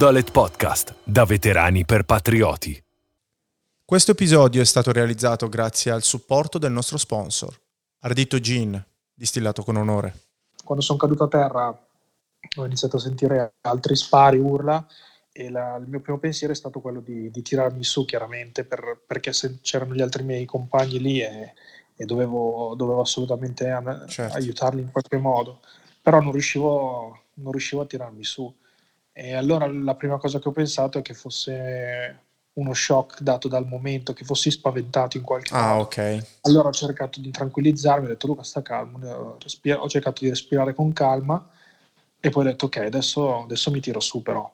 Dolet 0.00 0.30
Podcast, 0.30 0.94
da 1.04 1.26
veterani 1.26 1.84
per 1.84 2.04
patrioti. 2.04 2.82
Questo 3.84 4.12
episodio 4.12 4.62
è 4.62 4.64
stato 4.64 4.92
realizzato 4.92 5.46
grazie 5.50 5.90
al 5.90 6.02
supporto 6.02 6.56
del 6.56 6.72
nostro 6.72 6.96
sponsor, 6.96 7.54
Ardito 7.98 8.40
Gin, 8.40 8.82
distillato 9.12 9.62
con 9.62 9.76
onore. 9.76 10.14
Quando 10.64 10.82
sono 10.82 10.98
caduto 10.98 11.24
a 11.24 11.28
terra 11.28 11.66
ho 11.68 12.64
iniziato 12.64 12.96
a 12.96 12.98
sentire 12.98 13.52
altri 13.60 13.94
spari, 13.94 14.38
urla 14.38 14.86
e 15.30 15.50
la, 15.50 15.76
il 15.76 15.86
mio 15.86 16.00
primo 16.00 16.16
pensiero 16.16 16.54
è 16.54 16.56
stato 16.56 16.80
quello 16.80 17.00
di, 17.00 17.30
di 17.30 17.42
tirarmi 17.42 17.84
su 17.84 18.06
chiaramente 18.06 18.64
per, 18.64 19.02
perché 19.06 19.34
se 19.34 19.58
c'erano 19.60 19.92
gli 19.92 20.00
altri 20.00 20.22
miei 20.22 20.46
compagni 20.46 20.98
lì 20.98 21.20
e, 21.20 21.52
e 21.94 22.04
dovevo, 22.06 22.72
dovevo, 22.74 23.02
assolutamente 23.02 23.66
certo. 24.06 24.34
aiutarli 24.34 24.80
in 24.80 24.90
qualche 24.92 25.18
modo, 25.18 25.60
però 26.00 26.22
non 26.22 26.32
riuscivo, 26.32 27.24
non 27.34 27.50
riuscivo 27.50 27.82
a 27.82 27.86
tirarmi 27.86 28.24
su 28.24 28.50
e 29.12 29.34
allora 29.34 29.66
la 29.66 29.94
prima 29.94 30.18
cosa 30.18 30.38
che 30.38 30.48
ho 30.48 30.52
pensato 30.52 30.98
è 30.98 31.02
che 31.02 31.14
fosse 31.14 32.28
uno 32.52 32.74
shock 32.74 33.20
dato 33.20 33.48
dal 33.48 33.66
momento, 33.66 34.12
che 34.12 34.24
fossi 34.24 34.50
spaventato 34.50 35.16
in 35.16 35.22
qualche 35.22 35.54
ah, 35.54 35.68
modo. 35.68 35.82
ok. 35.82 36.26
Allora 36.42 36.68
ho 36.68 36.72
cercato 36.72 37.20
di 37.20 37.30
tranquillizzarmi, 37.30 38.06
ho 38.06 38.08
detto 38.08 38.26
Luca 38.26 38.42
sta 38.42 38.62
calmo, 38.62 38.98
ho 39.06 39.88
cercato 39.88 40.22
di 40.22 40.28
respirare 40.28 40.74
con 40.74 40.92
calma 40.92 41.48
e 42.18 42.30
poi 42.30 42.44
ho 42.44 42.48
detto 42.48 42.66
ok, 42.66 42.76
adesso, 42.78 43.42
adesso 43.42 43.70
mi 43.70 43.80
tiro 43.80 44.00
su 44.00 44.22
però. 44.22 44.50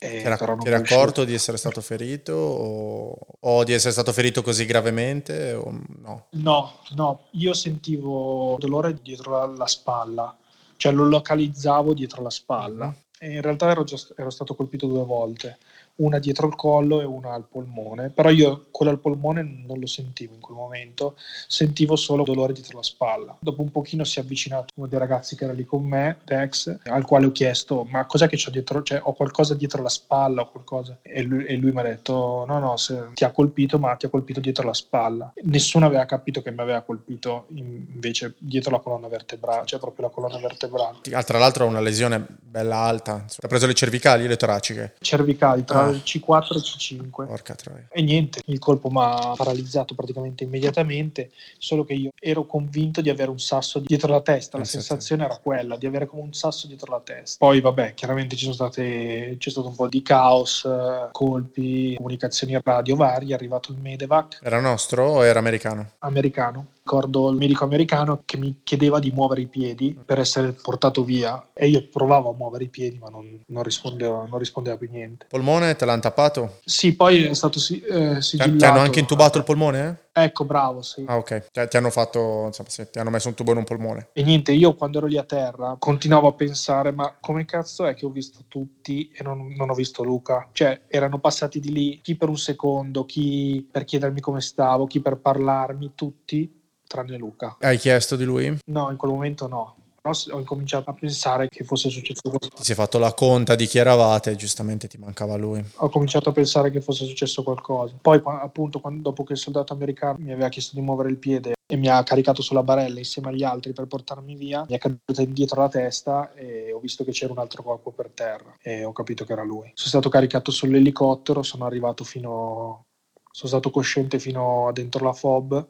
E 0.00 0.22
ti 0.22 0.68
eri 0.68 0.74
accorto 0.74 1.24
di 1.24 1.34
essere 1.34 1.56
stato 1.56 1.80
ferito 1.80 2.32
o, 2.32 3.18
o, 3.40 3.64
di 3.64 3.72
essere 3.72 3.90
stato 3.90 4.12
ferito 4.12 4.42
così 4.42 4.64
gravemente? 4.64 5.60
no? 6.02 6.26
no, 6.30 6.72
no, 6.94 7.26
io 7.32 7.52
sentivo 7.52 8.56
dolore 8.60 8.96
dietro 9.02 9.32
la, 9.32 9.46
la 9.46 9.66
spalla, 9.66 10.36
cioè 10.76 10.92
lo 10.92 11.04
localizzavo 11.08 11.94
dietro 11.94 12.22
la 12.22 12.30
spalla. 12.30 12.86
Mm-hmm 12.86 13.06
in 13.20 13.42
realtà 13.42 13.70
ero, 13.70 13.84
già, 13.84 13.96
ero 14.16 14.30
stato 14.30 14.54
colpito 14.54 14.86
due 14.86 15.04
volte 15.04 15.58
una 15.98 16.18
dietro 16.18 16.46
il 16.46 16.54
collo 16.54 17.00
e 17.00 17.04
una 17.04 17.32
al 17.32 17.46
polmone, 17.50 18.10
però 18.10 18.30
io 18.30 18.66
quello 18.70 18.92
al 18.92 18.98
polmone 18.98 19.42
non 19.42 19.78
lo 19.78 19.86
sentivo 19.86 20.34
in 20.34 20.40
quel 20.40 20.56
momento, 20.56 21.16
sentivo 21.46 21.96
solo 21.96 22.24
dolore 22.24 22.52
dietro 22.52 22.78
la 22.78 22.82
spalla. 22.82 23.36
Dopo 23.40 23.62
un 23.62 23.70
pochino 23.70 24.04
si 24.04 24.18
è 24.18 24.22
avvicinato 24.22 24.72
uno 24.76 24.86
dei 24.86 24.98
ragazzi 24.98 25.36
che 25.36 25.44
era 25.44 25.52
lì 25.52 25.64
con 25.64 25.84
me, 25.84 26.18
Dex, 26.24 26.78
al 26.84 27.04
quale 27.04 27.26
ho 27.26 27.32
chiesto 27.32 27.86
ma 27.90 28.06
cos'è 28.06 28.28
che 28.28 28.42
ho 28.46 28.50
dietro, 28.50 28.82
cioè 28.82 29.00
ho 29.02 29.12
qualcosa 29.12 29.54
dietro 29.54 29.82
la 29.82 29.88
spalla 29.88 30.42
o 30.42 30.50
qualcosa? 30.50 30.98
E 31.02 31.22
lui, 31.22 31.44
e 31.44 31.56
lui 31.56 31.72
mi 31.72 31.80
ha 31.80 31.84
detto 31.84 32.44
no 32.46 32.58
no, 32.58 32.74
ti 33.14 33.24
ha 33.24 33.30
colpito 33.30 33.78
ma 33.78 33.94
ti 33.96 34.06
ha 34.06 34.08
colpito 34.08 34.40
dietro 34.40 34.66
la 34.66 34.74
spalla. 34.74 35.32
Nessuno 35.42 35.86
aveva 35.86 36.04
capito 36.04 36.42
che 36.42 36.50
mi 36.50 36.60
aveva 36.60 36.82
colpito 36.82 37.46
invece 37.48 38.34
dietro 38.38 38.70
la 38.70 38.80
colonna 38.80 39.08
vertebrale, 39.08 39.66
cioè 39.66 39.80
proprio 39.80 40.06
la 40.06 40.12
colonna 40.12 40.38
vertebrale. 40.38 40.98
Tra 41.00 41.38
l'altro 41.38 41.64
ha 41.64 41.68
una 41.68 41.80
lesione 41.80 42.24
bella 42.40 42.76
alta, 42.76 43.24
ha 43.40 43.48
preso 43.48 43.66
le 43.66 43.74
cervicali 43.74 44.24
e 44.24 44.28
le 44.28 44.36
toraciche? 44.36 44.94
Cervicali, 45.00 45.64
tra 45.64 45.87
il 45.90 46.02
C4 46.04 46.56
e 46.56 46.60
C5. 46.60 47.10
Porca 47.10 47.54
troia. 47.54 47.88
E 47.90 48.02
niente, 48.02 48.40
il 48.46 48.58
colpo 48.58 48.88
mi 48.90 49.00
ha 49.00 49.34
paralizzato 49.36 49.94
praticamente 49.94 50.44
immediatamente, 50.44 51.30
solo 51.58 51.84
che 51.84 51.94
io 51.94 52.10
ero 52.18 52.46
convinto 52.46 53.00
di 53.00 53.10
avere 53.10 53.30
un 53.30 53.38
sasso 53.38 53.78
dietro 53.78 54.12
la 54.12 54.20
testa, 54.20 54.56
la 54.56 54.62
esatto. 54.62 54.78
sensazione 54.80 55.24
era 55.24 55.36
quella, 55.38 55.76
di 55.76 55.86
avere 55.86 56.06
come 56.06 56.22
un 56.22 56.32
sasso 56.32 56.66
dietro 56.66 56.92
la 56.92 57.00
testa. 57.00 57.44
Poi 57.44 57.60
vabbè, 57.60 57.94
chiaramente 57.94 58.36
ci 58.36 58.44
sono 58.44 58.54
state, 58.54 59.36
c'è 59.38 59.50
stato 59.50 59.68
un 59.68 59.74
po' 59.74 59.88
di 59.88 60.02
caos, 60.02 60.68
colpi, 61.12 61.94
comunicazioni 61.96 62.58
radio 62.62 62.96
varie, 62.96 63.32
è 63.32 63.34
arrivato 63.34 63.72
il 63.72 63.78
Medevac. 63.78 64.40
Era 64.42 64.60
nostro 64.60 65.06
o 65.06 65.24
era 65.24 65.38
americano? 65.38 65.92
Americano 65.98 66.66
ricordo 66.88 67.28
il 67.28 67.36
medico 67.36 67.64
americano 67.64 68.22
che 68.24 68.38
mi 68.38 68.60
chiedeva 68.64 68.98
di 68.98 69.10
muovere 69.10 69.42
i 69.42 69.46
piedi 69.46 69.98
per 70.06 70.18
essere 70.18 70.52
portato 70.52 71.04
via 71.04 71.48
e 71.52 71.68
io 71.68 71.86
provavo 71.86 72.30
a 72.30 72.34
muovere 72.34 72.64
i 72.64 72.68
piedi 72.68 72.96
ma 72.96 73.10
non, 73.10 73.42
non, 73.48 73.62
rispondeva, 73.62 74.24
non 74.26 74.38
rispondeva, 74.38 74.78
più 74.78 74.88
niente. 74.90 75.26
Polmone 75.28 75.76
te 75.76 75.84
l'hanno 75.84 76.00
tappato? 76.00 76.60
Sì, 76.64 76.96
poi 76.96 77.24
è 77.24 77.34
stato 77.34 77.58
eh, 77.58 78.22
sigillato. 78.22 78.56
Ti 78.56 78.64
hanno 78.64 78.78
anche 78.78 79.00
intubato 79.00 79.36
il 79.36 79.44
polmone? 79.44 80.06
Ecco, 80.12 80.44
bravo, 80.44 80.80
sì. 80.80 81.04
Ah, 81.06 81.16
ok. 81.16 81.50
Ti, 81.52 81.68
ti 81.68 81.76
hanno 81.76 81.90
fatto, 81.90 82.44
insomma, 82.46 82.68
sì, 82.70 82.88
ti 82.90 82.98
hanno 82.98 83.10
messo 83.10 83.28
un 83.28 83.34
tubo 83.34 83.52
in 83.52 83.58
un 83.58 83.64
polmone. 83.64 84.08
E 84.12 84.22
niente, 84.22 84.52
io 84.52 84.74
quando 84.74 84.98
ero 84.98 85.06
lì 85.06 85.18
a 85.18 85.24
terra 85.24 85.76
continuavo 85.78 86.26
a 86.26 86.32
pensare, 86.32 86.90
ma 86.90 87.14
come 87.20 87.44
cazzo 87.44 87.86
è 87.86 87.94
che 87.94 88.06
ho 88.06 88.10
visto 88.10 88.40
tutti 88.48 89.10
e 89.14 89.22
non, 89.22 89.54
non 89.54 89.70
ho 89.70 89.74
visto 89.74 90.02
Luca? 90.02 90.48
Cioè, 90.52 90.82
erano 90.88 91.18
passati 91.20 91.60
di 91.60 91.70
lì 91.70 92.00
chi 92.02 92.16
per 92.16 92.28
un 92.30 92.38
secondo, 92.38 93.04
chi 93.04 93.68
per 93.70 93.84
chiedermi 93.84 94.20
come 94.20 94.40
stavo, 94.40 94.86
chi 94.86 95.00
per 95.00 95.18
parlarmi, 95.18 95.92
tutti 95.94 96.56
tranne 96.88 97.16
Luca. 97.16 97.56
Hai 97.60 97.78
chiesto 97.78 98.16
di 98.16 98.24
lui? 98.24 98.58
No, 98.66 98.90
in 98.90 98.96
quel 98.96 99.12
momento 99.12 99.46
no. 99.46 99.76
Però 100.00 100.14
ho 100.30 100.38
incominciato 100.38 100.90
a 100.90 100.94
pensare 100.94 101.48
che 101.48 101.64
fosse 101.64 101.90
successo 101.90 102.22
qualcosa. 102.22 102.54
Ti 102.54 102.64
sei 102.64 102.74
fatto 102.74 102.98
la 102.98 103.12
conta 103.12 103.54
di 103.54 103.66
chi 103.66 103.78
eravate 103.78 104.30
e 104.30 104.36
giustamente 104.36 104.88
ti 104.88 104.96
mancava 104.96 105.36
lui. 105.36 105.62
Ho 105.76 105.88
cominciato 105.88 106.30
a 106.30 106.32
pensare 106.32 106.70
che 106.70 106.80
fosse 106.80 107.04
successo 107.04 107.42
qualcosa. 107.42 107.94
Poi 108.00 108.20
appunto 108.24 108.80
quando, 108.80 109.02
dopo 109.02 109.24
che 109.24 109.34
il 109.34 109.38
soldato 109.38 109.72
americano 109.72 110.16
mi 110.18 110.32
aveva 110.32 110.48
chiesto 110.48 110.74
di 110.74 110.82
muovere 110.82 111.10
il 111.10 111.18
piede 111.18 111.54
e 111.70 111.76
mi 111.76 111.88
ha 111.88 112.02
caricato 112.02 112.40
sulla 112.40 112.62
barella 112.62 112.98
insieme 112.98 113.28
agli 113.28 113.42
altri 113.42 113.74
per 113.74 113.86
portarmi 113.86 114.34
via, 114.36 114.64
mi 114.66 114.76
è 114.76 114.78
caduta 114.78 115.20
indietro 115.20 115.60
la 115.60 115.68
testa 115.68 116.32
e 116.32 116.72
ho 116.72 116.78
visto 116.78 117.04
che 117.04 117.10
c'era 117.10 117.32
un 117.32 117.38
altro 117.38 117.62
corpo 117.62 117.90
per 117.90 118.10
terra 118.14 118.54
e 118.62 118.84
ho 118.84 118.92
capito 118.92 119.26
che 119.26 119.32
era 119.32 119.42
lui. 119.44 119.70
Sono 119.74 119.88
stato 119.88 120.08
caricato 120.08 120.50
sull'elicottero, 120.50 121.42
sono 121.42 121.66
arrivato 121.66 122.04
fino... 122.04 122.84
sono 123.30 123.48
stato 123.50 123.70
cosciente 123.70 124.18
fino 124.18 124.68
a 124.68 124.72
dentro 124.72 125.04
la 125.04 125.12
FOB 125.12 125.66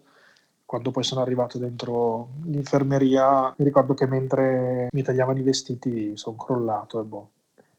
quando 0.68 0.90
poi 0.90 1.02
sono 1.02 1.22
arrivato 1.22 1.56
dentro 1.56 2.28
l'infermeria, 2.44 3.54
mi 3.56 3.64
ricordo 3.64 3.94
che 3.94 4.06
mentre 4.06 4.88
mi 4.92 5.00
tagliavano 5.00 5.38
i 5.38 5.42
vestiti 5.42 6.14
sono 6.14 6.36
crollato 6.36 7.00
e 7.00 7.04
boh. 7.04 7.30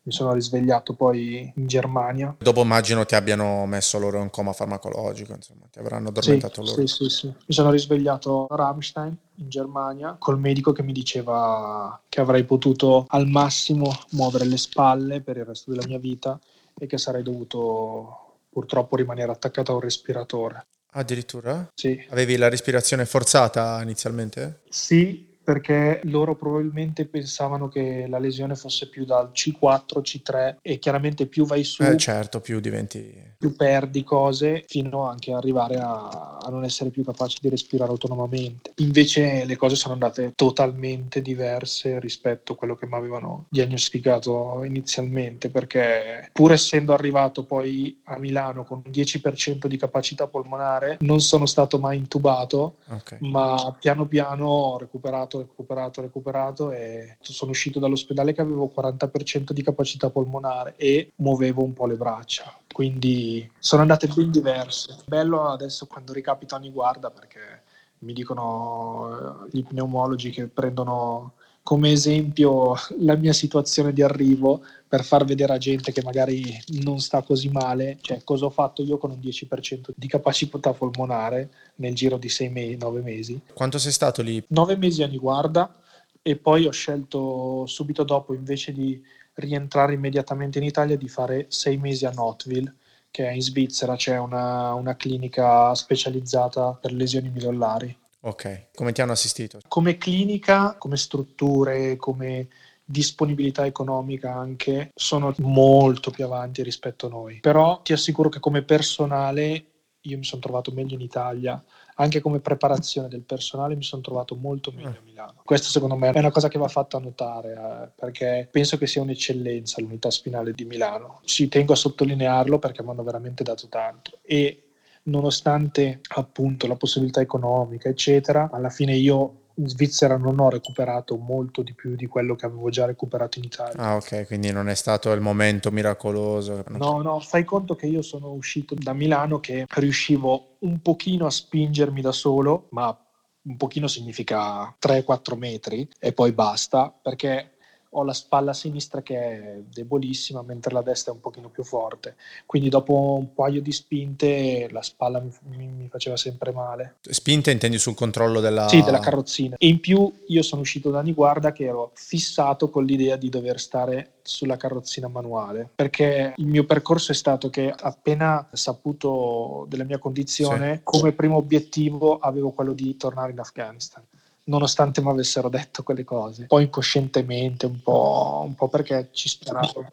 Mi 0.01 0.11
sono 0.11 0.33
risvegliato 0.33 0.95
poi 0.95 1.53
in 1.55 1.67
Germania. 1.67 2.35
Dopo 2.39 2.63
immagino 2.63 3.05
ti 3.05 3.13
abbiano 3.13 3.67
messo 3.67 4.00
loro 4.00 4.19
in 4.23 4.31
coma 4.31 4.53
farmacologico, 4.53 5.33
insomma, 5.33 5.67
ti 5.72 5.77
avranno 5.77 6.07
addormentato 6.09 6.63
sì, 6.63 6.69
loro. 6.72 6.88
Sì, 6.88 6.95
sì, 6.95 7.09
sì. 7.09 7.27
Mi 7.27 7.53
sono 7.53 7.69
risvegliato 7.69 8.47
a 8.47 8.55
Rammstein 8.55 9.16
in 9.35 9.50
Germania 9.50 10.16
col 10.17 10.39
medico 10.39 10.71
che 10.71 10.81
mi 10.81 10.91
diceva 10.91 12.01
che 12.09 12.21
avrei 12.21 12.44
potuto 12.44 13.06
al 13.09 13.27
massimo 13.27 13.94
muovere 14.13 14.45
le 14.45 14.57
spalle 14.57 15.21
per 15.21 15.38
il 15.38 15.45
resto 15.45 15.69
della 15.69 15.85
mia 15.85 16.00
vita 16.00 16.39
e 16.75 16.88
che 16.88 16.97
sarei 16.97 17.21
dovuto 17.21 18.38
purtroppo 18.50 18.95
rimanere 18.95 19.31
attaccato 19.31 19.73
a 19.73 19.75
un 19.75 19.81
respiratore. 19.81 20.66
Addirittura? 20.91 21.69
Sì. 21.73 22.03
Avevi 22.09 22.35
la 22.35 22.50
respirazione 22.50 23.05
forzata 23.05 23.79
inizialmente? 23.81 24.61
Sì, 24.69 25.28
perché 25.50 26.02
loro 26.04 26.36
probabilmente 26.36 27.08
pensavano 27.08 27.70
che 27.70 28.06
la 28.08 28.20
lesione 28.20 28.54
fosse 28.54 28.88
più 28.88 29.04
dal 29.04 29.32
C4, 29.34 30.00
C3 30.00 30.58
e 30.62 30.78
chiaramente 30.78 31.26
più 31.26 31.44
vai 31.48 31.64
su, 31.64 31.82
eh 31.82 31.98
certo, 31.98 32.40
più 32.40 32.60
diventi 32.60 33.30
più 33.40 33.56
perdi 33.56 34.04
cose 34.04 34.66
fino 34.68 35.08
anche 35.08 35.32
ad 35.32 35.38
arrivare 35.38 35.78
a, 35.78 36.40
a, 36.42 36.50
non 36.50 36.66
essere 36.66 36.90
più 36.90 37.06
capace 37.06 37.38
di 37.40 37.48
respirare 37.48 37.90
autonomamente. 37.90 38.74
Invece 38.80 39.46
le 39.46 39.56
cose 39.56 39.78
sono 39.78 39.94
andate 39.94 40.34
totalmente 40.36 41.22
diverse 41.22 42.02
rispetto 42.02 42.52
a 42.52 42.56
quello 42.58 42.76
che 42.76 42.86
mi 42.86 42.96
avevano 42.96 43.46
diagnosticato 43.48 44.62
inizialmente, 44.66 45.50
perché 45.50 46.30
pur 46.34 46.52
essendo 46.52 46.94
arrivato 46.94 47.46
poi 47.46 48.02
a 48.04 48.20
Milano 48.20 48.66
con 48.66 48.81
un 48.84 48.92
10% 48.92 49.68
di 49.68 49.78
capacità 49.78 50.28
polmonare, 50.28 50.98
non 51.00 51.22
sono 51.22 51.46
stato 51.46 51.80
mai 51.80 51.96
intubato, 51.96 52.80
okay. 52.90 53.20
ma 53.22 53.74
piano 53.80 54.06
piano 54.06 54.48
ho 54.48 54.78
recuperato 54.78 55.38
recuperato, 55.41 56.01
recuperato 56.01 56.72
e 56.72 57.17
sono 57.22 57.51
uscito 57.51 57.79
dall'ospedale 57.79 58.33
che 58.33 58.41
avevo 58.41 58.72
40% 58.73 59.51
di 59.51 59.63
capacità 59.63 60.09
polmonare 60.09 60.75
e 60.77 61.12
muovevo 61.15 61.63
un 61.63 61.74
po' 61.74 61.86
le 61.86 61.95
braccia. 61.95 62.57
Quindi 62.71 63.50
sono 63.59 63.81
andate 63.81 64.07
ben 64.07 64.31
diverse. 64.31 64.97
Bello 65.06 65.47
adesso 65.47 65.86
quando 65.86 66.13
ricapito 66.13 66.56
ogni 66.56 66.71
guarda 66.71 67.09
perché 67.09 67.63
mi 68.00 68.13
dicono 68.13 69.45
eh, 69.45 69.50
gli 69.51 69.63
pneumologi 69.63 70.30
che 70.30 70.47
prendono 70.47 71.33
come 71.63 71.91
esempio 71.91 72.73
la 73.00 73.15
mia 73.15 73.33
situazione 73.33 73.94
di 73.94 74.01
arrivo 74.01 74.63
per 74.88 75.03
far 75.03 75.23
vedere 75.23 75.53
a 75.53 75.57
gente 75.57 75.91
che 75.91 76.01
magari 76.01 76.44
non 76.81 77.00
sta 77.00 77.21
così 77.21 77.50
male, 77.50 77.97
cioè 78.01 78.23
cosa 78.23 78.45
ho 78.45 78.50
fatto 78.50 78.81
io 78.81 78.97
con 78.97 79.11
un 79.11 79.19
10% 79.19 79.91
di 79.95 80.07
capacità 80.07 80.73
polmonare 80.73 81.50
nel 81.75 81.94
giro 81.94 82.17
di 82.17 82.29
6 82.29 82.50
mesi, 82.50 82.77
9 82.77 83.01
mesi. 83.01 83.39
Quanto 83.53 83.77
sei 83.77 83.91
stato 83.91 84.21
lì? 84.21 84.44
9 84.47 84.77
mesi 84.77 85.03
a 85.03 85.07
Niguarda 85.07 85.75
e 86.21 86.35
poi 86.38 86.65
ho 86.65 86.71
scelto 86.71 87.65
subito 87.67 88.03
dopo 88.03 88.33
invece 88.33 88.73
di 88.73 89.00
rientrare 89.35 89.94
immediatamente 89.94 90.57
in 90.57 90.65
Italia 90.65 90.97
di 90.97 91.07
fare 91.07 91.45
6 91.50 91.77
mesi 91.77 92.06
a 92.06 92.11
Notville 92.11 92.73
che 93.11 93.27
è 93.27 93.31
in 93.31 93.41
Svizzera, 93.41 93.95
c'è 93.95 94.17
una, 94.17 94.73
una 94.73 94.95
clinica 94.95 95.73
specializzata 95.73 96.73
per 96.73 96.94
lesioni 96.94 97.29
midollari. 97.29 97.95
Ok, 98.21 98.68
come 98.74 98.92
ti 98.92 99.01
hanno 99.01 99.13
assistito? 99.13 99.60
Come 99.68 99.98
clinica, 99.98 100.75
come 100.77 100.98
strutture, 100.98 101.95
come 101.95 102.48
disponibilità 102.83 103.66
economica 103.66 104.33
anche 104.33 104.89
sono 104.95 105.33
molto 105.38 106.10
più 106.10 106.25
avanti 106.25 106.63
rispetto 106.63 107.06
a 107.06 107.10
noi. 107.10 107.39
Però 107.39 107.81
ti 107.81 107.94
assicuro 107.94 108.30
che 108.30 108.39
come 108.39 108.63
personale 108.63 109.66
io 110.01 110.18
mi 110.18 110.24
sono 110.24 110.42
trovato 110.42 110.71
meglio 110.71 110.95
in 110.95 111.01
Italia, 111.01 111.62
anche 111.95 112.19
come 112.21 112.39
preparazione 112.39 113.10
del 113.10 113.24
personale 113.24 113.75
mi 113.75 113.83
sono 113.83 114.01
trovato 114.01 114.36
molto 114.36 114.71
meglio 114.71 114.89
a 114.89 115.01
Milano. 115.04 115.42
Questo 115.44 115.69
secondo 115.69 115.95
me 115.95 116.10
è 116.10 116.19
una 116.19 116.31
cosa 116.31 116.48
che 116.48 116.57
va 116.57 116.69
fatta 116.69 116.98
notare, 117.00 117.54
eh, 117.54 117.89
perché 117.95 118.48
penso 118.50 118.77
che 118.77 118.88
sia 118.88 119.01
un'eccellenza 119.01 119.81
l'unità 119.81 120.10
spinale 120.10 120.54
di 120.54 120.63
Milano. 120.63 121.19
Ci 121.25 121.48
tengo 121.50 121.74
a 121.74 121.77
sottolinearlo 121.77 122.60
perché 122.60 122.81
mi 122.81 122.89
hanno 122.89 123.04
veramente 123.04 123.44
dato 123.44 123.68
tanto. 123.68 124.19
E 124.21 124.69
nonostante 125.09 126.01
appunto 126.15 126.67
la 126.67 126.75
possibilità 126.75 127.21
economica, 127.21 127.89
eccetera, 127.89 128.50
alla 128.51 128.69
fine 128.69 128.95
io 128.95 129.39
in 129.59 129.67
Svizzera 129.67 130.17
non 130.17 130.39
ho 130.39 130.50
recuperato 130.50 131.17
molto 131.17 131.61
di 131.61 131.73
più 131.73 131.95
di 131.95 132.07
quello 132.07 132.35
che 132.35 132.45
avevo 132.45 132.69
già 132.69 132.85
recuperato 132.85 133.39
in 133.39 133.45
Italia. 133.45 133.75
Ah, 133.75 133.95
ok, 133.95 134.25
quindi 134.25 134.51
non 134.51 134.69
è 134.69 134.75
stato 134.75 135.11
il 135.11 135.19
momento 135.19 135.69
miracoloso. 135.69 136.63
No, 136.69 137.01
no, 137.01 137.19
fai 137.19 137.44
conto 137.44 137.75
che 137.75 137.85
io 137.85 138.01
sono 138.01 138.31
uscito 138.31 138.73
da 138.75 138.94
Milano 138.94 139.39
che 139.39 139.65
riuscivo 139.67 140.56
un 140.59 140.81
pochino 140.81 141.25
a 141.25 141.29
spingermi 141.29 142.00
da 142.01 142.13
solo, 142.13 142.67
ma 142.71 142.97
un 143.41 143.57
pochino 143.57 143.88
significa 143.88 144.73
3-4 144.79 145.38
metri 145.38 145.88
e 146.00 146.13
poi 146.13 146.31
basta, 146.31 146.89
perché 146.89 147.57
ho 147.91 148.03
la 148.03 148.13
spalla 148.13 148.53
sinistra 148.53 149.01
che 149.01 149.18
è 149.18 149.62
debolissima, 149.68 150.41
mentre 150.41 150.74
la 150.74 150.81
destra 150.81 151.12
è 151.12 151.15
un 151.15 151.21
pochino 151.21 151.50
più 151.50 151.63
forte. 151.63 152.15
Quindi 152.45 152.69
dopo 152.69 153.18
un 153.18 153.33
paio 153.33 153.62
di 153.62 153.71
spinte 153.71 154.68
la 154.71 154.81
spalla 154.81 155.19
mi, 155.19 155.68
mi, 155.68 155.88
faceva 155.89 156.15
sempre 156.15 156.51
male. 156.51 156.97
Spinte 157.01 157.51
intendi 157.51 157.80
sul 157.80 157.95
controllo 157.95 158.39
della... 158.39 158.68
Sì, 158.68 158.83
della 158.83 159.00
carrozzina. 159.00 159.56
E 159.57 159.68
in 159.68 159.80
più 159.80 160.12
io 160.27 160.41
sono 160.44 160.62
uscito 160.62 160.91
da 160.91 161.01
Niguarda 161.01 161.51
che 161.51 161.65
ero 161.65 161.91
fissato 161.95 162.69
con 162.69 162.86
l'idea 162.86 163.15
di 163.15 163.30
dover 163.30 163.59
stare 163.59 164.13
sulla 164.21 164.57
carrozzina 164.57 165.07
manuale, 165.07 165.68
perché 165.74 166.33
il 166.38 166.45
mio 166.45 166.65
percorso 166.65 167.12
è 167.12 167.15
stato 167.15 167.50
che 167.50 167.74
appena 167.75 168.47
saputo 168.51 169.65
della 169.68 169.83
mia 169.83 169.97
condizione, 169.97 170.75
sì. 170.75 170.81
come 170.83 171.13
primo 171.13 171.38
obiettivo 171.38 172.19
avevo 172.19 172.51
quello 172.51 172.74
di 172.74 172.95
tornare 172.95 173.31
in 173.31 173.39
Afghanistan 173.39 174.03
nonostante 174.50 175.01
mi 175.01 175.10
avessero 175.10 175.48
detto 175.48 175.84
quelle 175.84 176.04
cose. 176.04 176.46
Poi 176.48 176.63
incoscientemente, 176.63 177.68
un 177.68 177.81
po', 177.81 178.44
un 178.46 178.56
po 178.56 178.68
perché 178.68 179.10
ci 179.12 179.30
speravo. 179.30 179.86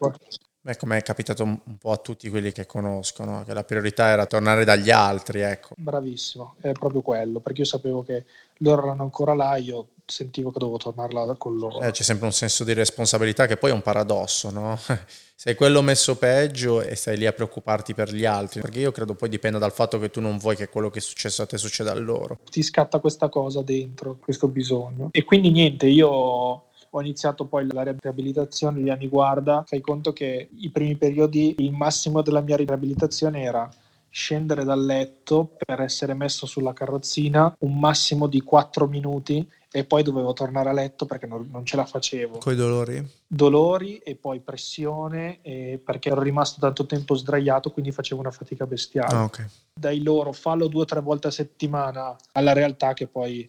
Beh, 0.59 0.75
come 0.75 0.97
è 0.97 1.01
capitato 1.01 1.43
un 1.43 1.77
po' 1.79 1.91
a 1.91 1.97
tutti 1.97 2.29
quelli 2.29 2.51
che 2.51 2.65
conoscono, 2.65 3.45
che 3.45 3.53
la 3.53 3.63
priorità 3.63 4.07
era 4.07 4.25
tornare 4.25 4.65
dagli 4.65 4.89
altri, 4.89 5.39
ecco. 5.39 5.75
Bravissimo, 5.77 6.55
è 6.59 6.73
proprio 6.73 6.99
quello, 7.01 7.39
perché 7.39 7.61
io 7.61 7.67
sapevo 7.67 8.03
che 8.03 8.25
loro 8.59 8.83
erano 8.83 9.03
ancora 9.03 9.33
là, 9.33 9.55
io 9.57 9.89
sentivo 10.05 10.51
che 10.51 10.59
dovevo 10.59 10.77
tornare 10.77 11.35
con 11.37 11.57
loro. 11.57 11.81
Eh, 11.81 11.91
c'è 11.91 12.03
sempre 12.03 12.25
un 12.25 12.31
senso 12.31 12.63
di 12.63 12.73
responsabilità 12.73 13.45
che 13.45 13.57
poi 13.57 13.71
è 13.71 13.73
un 13.73 13.81
paradosso, 13.81 14.49
no? 14.49 14.77
Sei 15.39 15.53
quello 15.53 15.83
messo 15.83 16.17
peggio 16.17 16.81
e 16.81 16.95
stai 16.95 17.17
lì 17.17 17.27
a 17.27 17.31
preoccuparti 17.31 17.93
per 17.93 18.11
gli 18.11 18.25
altri, 18.25 18.59
perché 18.59 18.79
io 18.79 18.91
credo 18.91 19.13
poi 19.13 19.29
dipenda 19.29 19.59
dal 19.59 19.71
fatto 19.71 19.99
che 19.99 20.09
tu 20.09 20.19
non 20.19 20.37
vuoi 20.37 20.55
che 20.55 20.67
quello 20.67 20.89
che 20.89 20.97
è 20.97 21.01
successo 21.01 21.43
a 21.43 21.45
te 21.45 21.57
succeda 21.57 21.91
a 21.91 21.95
loro. 21.95 22.39
Ti 22.49 22.63
scatta 22.63 22.99
questa 22.99 23.29
cosa 23.29 23.61
dentro, 23.61 24.17
questo 24.19 24.47
bisogno. 24.47 25.09
E 25.11 25.23
quindi 25.23 25.51
niente, 25.51 25.85
io 25.85 26.09
ho 26.09 27.01
iniziato 27.01 27.45
poi 27.45 27.67
la 27.71 27.83
riabilitazione, 27.83 28.79
gli 28.79 28.89
anni 28.89 29.07
guarda, 29.07 29.63
fai 29.67 29.79
conto 29.79 30.11
che 30.11 30.49
i 30.57 30.71
primi 30.71 30.95
periodi, 30.95 31.55
il 31.59 31.71
massimo 31.71 32.23
della 32.23 32.41
mia 32.41 32.55
riabilitazione 32.55 33.43
era 33.43 33.69
scendere 34.17 34.63
dal 34.63 34.83
letto 34.83 35.55
per 35.63 35.79
essere 35.79 36.15
messo 36.15 36.47
sulla 36.47 36.73
carrozzina 36.73 37.55
un 37.59 37.77
massimo 37.77 38.25
di 38.25 38.41
4 38.41 38.87
minuti 38.87 39.47
e 39.71 39.83
poi 39.83 40.01
dovevo 40.01 40.33
tornare 40.33 40.69
a 40.69 40.73
letto 40.73 41.05
perché 41.05 41.27
non, 41.27 41.47
non 41.51 41.63
ce 41.63 41.75
la 41.75 41.85
facevo. 41.85 42.39
Con 42.39 42.51
i 42.51 42.55
dolori? 42.55 43.07
Dolori 43.27 43.99
e 43.99 44.15
poi 44.15 44.39
pressione 44.39 45.37
e 45.43 45.79
perché 45.85 46.09
ero 46.09 46.23
rimasto 46.23 46.59
tanto 46.59 46.87
tempo 46.87 47.13
sdraiato 47.13 47.69
quindi 47.69 47.91
facevo 47.91 48.19
una 48.19 48.31
fatica 48.31 48.65
bestiale. 48.65 49.15
Ah, 49.15 49.23
okay. 49.25 49.45
Dai 49.71 50.01
loro 50.01 50.31
fallo 50.31 50.65
due 50.65 50.81
o 50.81 50.85
tre 50.85 50.99
volte 50.99 51.27
a 51.27 51.31
settimana 51.31 52.15
alla 52.31 52.53
realtà 52.53 52.93
che 52.93 53.05
poi 53.05 53.47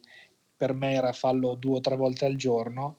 per 0.54 0.74
me 0.74 0.92
era 0.92 1.12
fallo 1.14 1.54
due 1.54 1.78
o 1.78 1.80
tre 1.80 1.96
volte 1.96 2.26
al 2.26 2.36
giorno 2.36 2.96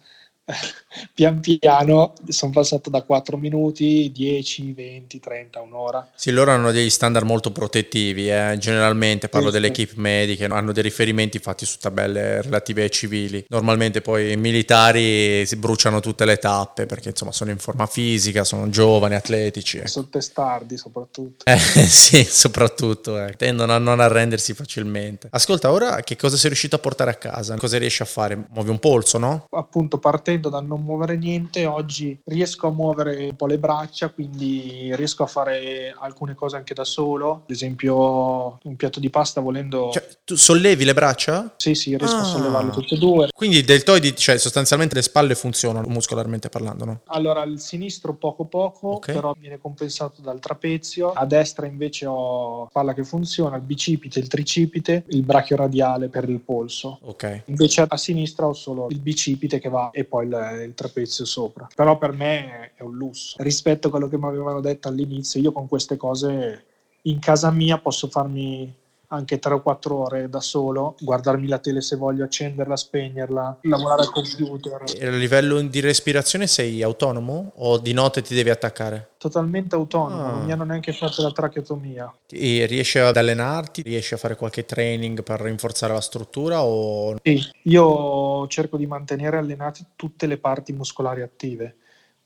pian 1.13 1.39
piano 1.39 2.13
sono 2.27 2.51
passato 2.51 2.89
da 2.89 3.03
4 3.03 3.37
minuti, 3.37 4.11
10, 4.13 4.73
20, 4.73 5.19
30, 5.19 5.61
un'ora. 5.61 6.09
Sì, 6.15 6.31
loro 6.31 6.51
hanno 6.51 6.71
degli 6.71 6.89
standard 6.89 7.25
molto 7.25 7.51
protettivi, 7.51 8.29
eh. 8.29 8.55
generalmente 8.57 9.29
parlo 9.29 9.47
sì, 9.47 9.53
delle 9.53 9.67
equip 9.67 9.93
mediche, 9.95 10.45
hanno 10.45 10.71
dei 10.71 10.83
riferimenti 10.83 11.39
fatti 11.39 11.65
su 11.65 11.77
tabelle 11.79 12.41
relative 12.41 12.83
ai 12.83 12.91
civili. 12.91 13.45
Normalmente 13.49 14.01
poi 14.01 14.31
i 14.31 14.37
militari 14.37 15.45
si 15.45 15.55
bruciano 15.55 15.99
tutte 15.99 16.25
le 16.25 16.37
tappe 16.37 16.85
perché 16.85 17.09
insomma 17.09 17.31
sono 17.31 17.51
in 17.51 17.57
forma 17.57 17.85
fisica, 17.85 18.43
sono 18.43 18.69
giovani, 18.69 19.15
atletici. 19.15 19.77
Ecco. 19.77 19.87
Sono 19.87 20.07
testardi 20.09 20.77
soprattutto. 20.77 21.45
Eh, 21.45 21.57
sì, 21.85 22.23
soprattutto, 22.23 23.23
eh. 23.23 23.33
tendono 23.35 23.73
a 23.73 23.77
non 23.77 23.99
arrendersi 23.99 24.53
facilmente. 24.53 25.27
Ascolta, 25.31 25.71
ora 25.71 26.01
che 26.01 26.15
cosa 26.15 26.37
sei 26.37 26.49
riuscito 26.49 26.75
a 26.75 26.79
portare 26.79 27.11
a 27.11 27.15
casa? 27.15 27.55
Cosa 27.55 27.77
riesci 27.77 28.01
a 28.01 28.05
fare? 28.05 28.47
Muovi 28.49 28.69
un 28.69 28.79
polso, 28.79 29.17
no? 29.17 29.47
Appunto, 29.51 29.99
partendo 29.99 30.38
partendo 30.39 30.49
dal 30.49 30.65
non 30.65 30.81
muovere 30.81 31.17
niente, 31.17 31.65
oggi 31.65 32.17
riesco 32.25 32.67
a 32.67 32.71
muovere 32.71 33.25
un 33.25 33.35
po' 33.35 33.45
le 33.45 33.59
braccia, 33.59 34.09
quindi 34.09 34.95
riesco 34.95 35.23
a 35.23 35.27
fare 35.27 35.93
alcune 35.97 36.33
cose 36.33 36.55
anche 36.55 36.73
da 36.73 36.85
solo. 36.85 37.43
Ad 37.43 37.51
esempio, 37.51 38.57
un 38.63 38.75
piatto 38.75 38.99
di 38.99 39.09
pasta 39.09 39.41
volendo. 39.41 39.91
Cioè, 39.91 40.07
tu 40.23 40.35
sollevi 40.35 40.85
le 40.85 40.93
braccia? 40.93 41.53
Sì, 41.57 41.75
sì, 41.75 41.95
riesco 41.97 42.15
ah. 42.15 42.21
a 42.21 42.23
sollevarle 42.23 42.71
tutte 42.71 42.95
e 42.95 42.97
due. 42.97 43.29
Quindi 43.33 43.57
il 43.57 43.65
deltoidi, 43.65 44.15
cioè 44.15 44.37
sostanzialmente 44.37 44.95
le 44.95 45.01
spalle 45.01 45.35
funzionano 45.35 45.87
muscolarmente 45.87 46.49
parlando, 46.49 46.85
no? 46.85 47.01
Allora, 47.07 47.43
il 47.43 47.59
sinistro 47.59 48.13
poco 48.13 48.45
poco, 48.45 48.95
okay. 48.95 49.13
però 49.13 49.35
viene 49.37 49.59
compensato 49.59 50.21
dal 50.21 50.39
trapezio. 50.39 51.11
A 51.11 51.25
destra 51.25 51.65
invece 51.65 52.05
ho 52.05 52.67
spalla 52.69 52.93
che 52.93 53.03
funziona, 53.03 53.57
il 53.57 53.63
bicipite, 53.63 54.19
il 54.19 54.27
tricipite, 54.27 55.03
il 55.09 55.23
brachio 55.23 55.57
radiale 55.57 56.07
per 56.07 56.27
il 56.29 56.39
polso. 56.39 56.99
Ok. 57.03 57.43
Invece 57.45 57.85
a 57.87 57.97
sinistra 57.97 58.47
ho 58.47 58.53
solo 58.53 58.87
il 58.89 58.99
bicipite 58.99 59.59
che 59.59 59.69
va 59.69 59.89
e 59.91 60.05
poi 60.05 60.28
il, 60.29 60.63
il 60.67 60.73
trapezio 60.73 61.25
sopra. 61.25 61.67
Però 61.75 61.97
per 61.97 62.11
me 62.13 62.71
è 62.75 62.83
un 62.83 62.95
lusso. 62.95 63.35
Rispetto 63.39 63.87
a 63.87 63.91
quello 63.91 64.07
che 64.07 64.17
mi 64.17 64.27
avevano 64.27 64.61
detto 64.61 64.87
all'inizio, 64.87 65.41
io 65.41 65.51
con 65.51 65.67
queste 65.67 65.97
cose 65.97 66.65
in 67.03 67.19
casa 67.19 67.49
mia 67.51 67.79
posso 67.79 68.07
farmi 68.07 68.73
anche 69.09 69.39
3 69.39 69.53
o 69.55 69.61
4 69.61 69.95
ore 69.95 70.29
da 70.29 70.39
solo, 70.39 70.95
guardarmi 70.99 71.47
la 71.47 71.59
tele 71.59 71.81
se 71.81 71.95
voglio, 71.95 72.23
accenderla, 72.23 72.75
spegnerla, 72.75 73.59
lavorare 73.61 74.01
al 74.01 74.11
computer. 74.11 74.83
E 74.97 75.07
a 75.07 75.11
livello 75.11 75.61
di 75.61 75.79
respirazione 75.79 76.47
sei 76.47 76.83
autonomo 76.83 77.53
o 77.55 77.77
di 77.77 77.93
notte 77.93 78.21
ti 78.21 78.35
devi 78.35 78.49
attaccare? 78.49 79.11
Totalmente 79.17 79.75
autonomo, 79.75 80.23
ah. 80.23 80.31
non 80.31 80.45
mi 80.45 80.51
hanno 80.51 80.63
neanche 80.63 80.93
fatto 80.93 81.21
la 81.21 81.31
tracheotomia. 81.31 82.13
E 82.27 82.65
riesci 82.65 82.99
ad 82.99 83.17
allenarti? 83.17 83.81
Riesci 83.81 84.13
a 84.13 84.17
fare 84.17 84.35
qualche 84.35 84.65
training 84.65 85.23
per 85.23 85.41
rinforzare 85.41 85.93
la 85.93 86.01
struttura? 86.01 86.63
O... 86.63 87.15
Sì, 87.21 87.41
io 87.63 88.47
cerco 88.47 88.77
di 88.77 88.85
mantenere 88.85 89.37
allenate 89.37 89.87
tutte 89.95 90.27
le 90.27 90.37
parti 90.37 90.71
muscolari 90.73 91.21
attive 91.21 91.75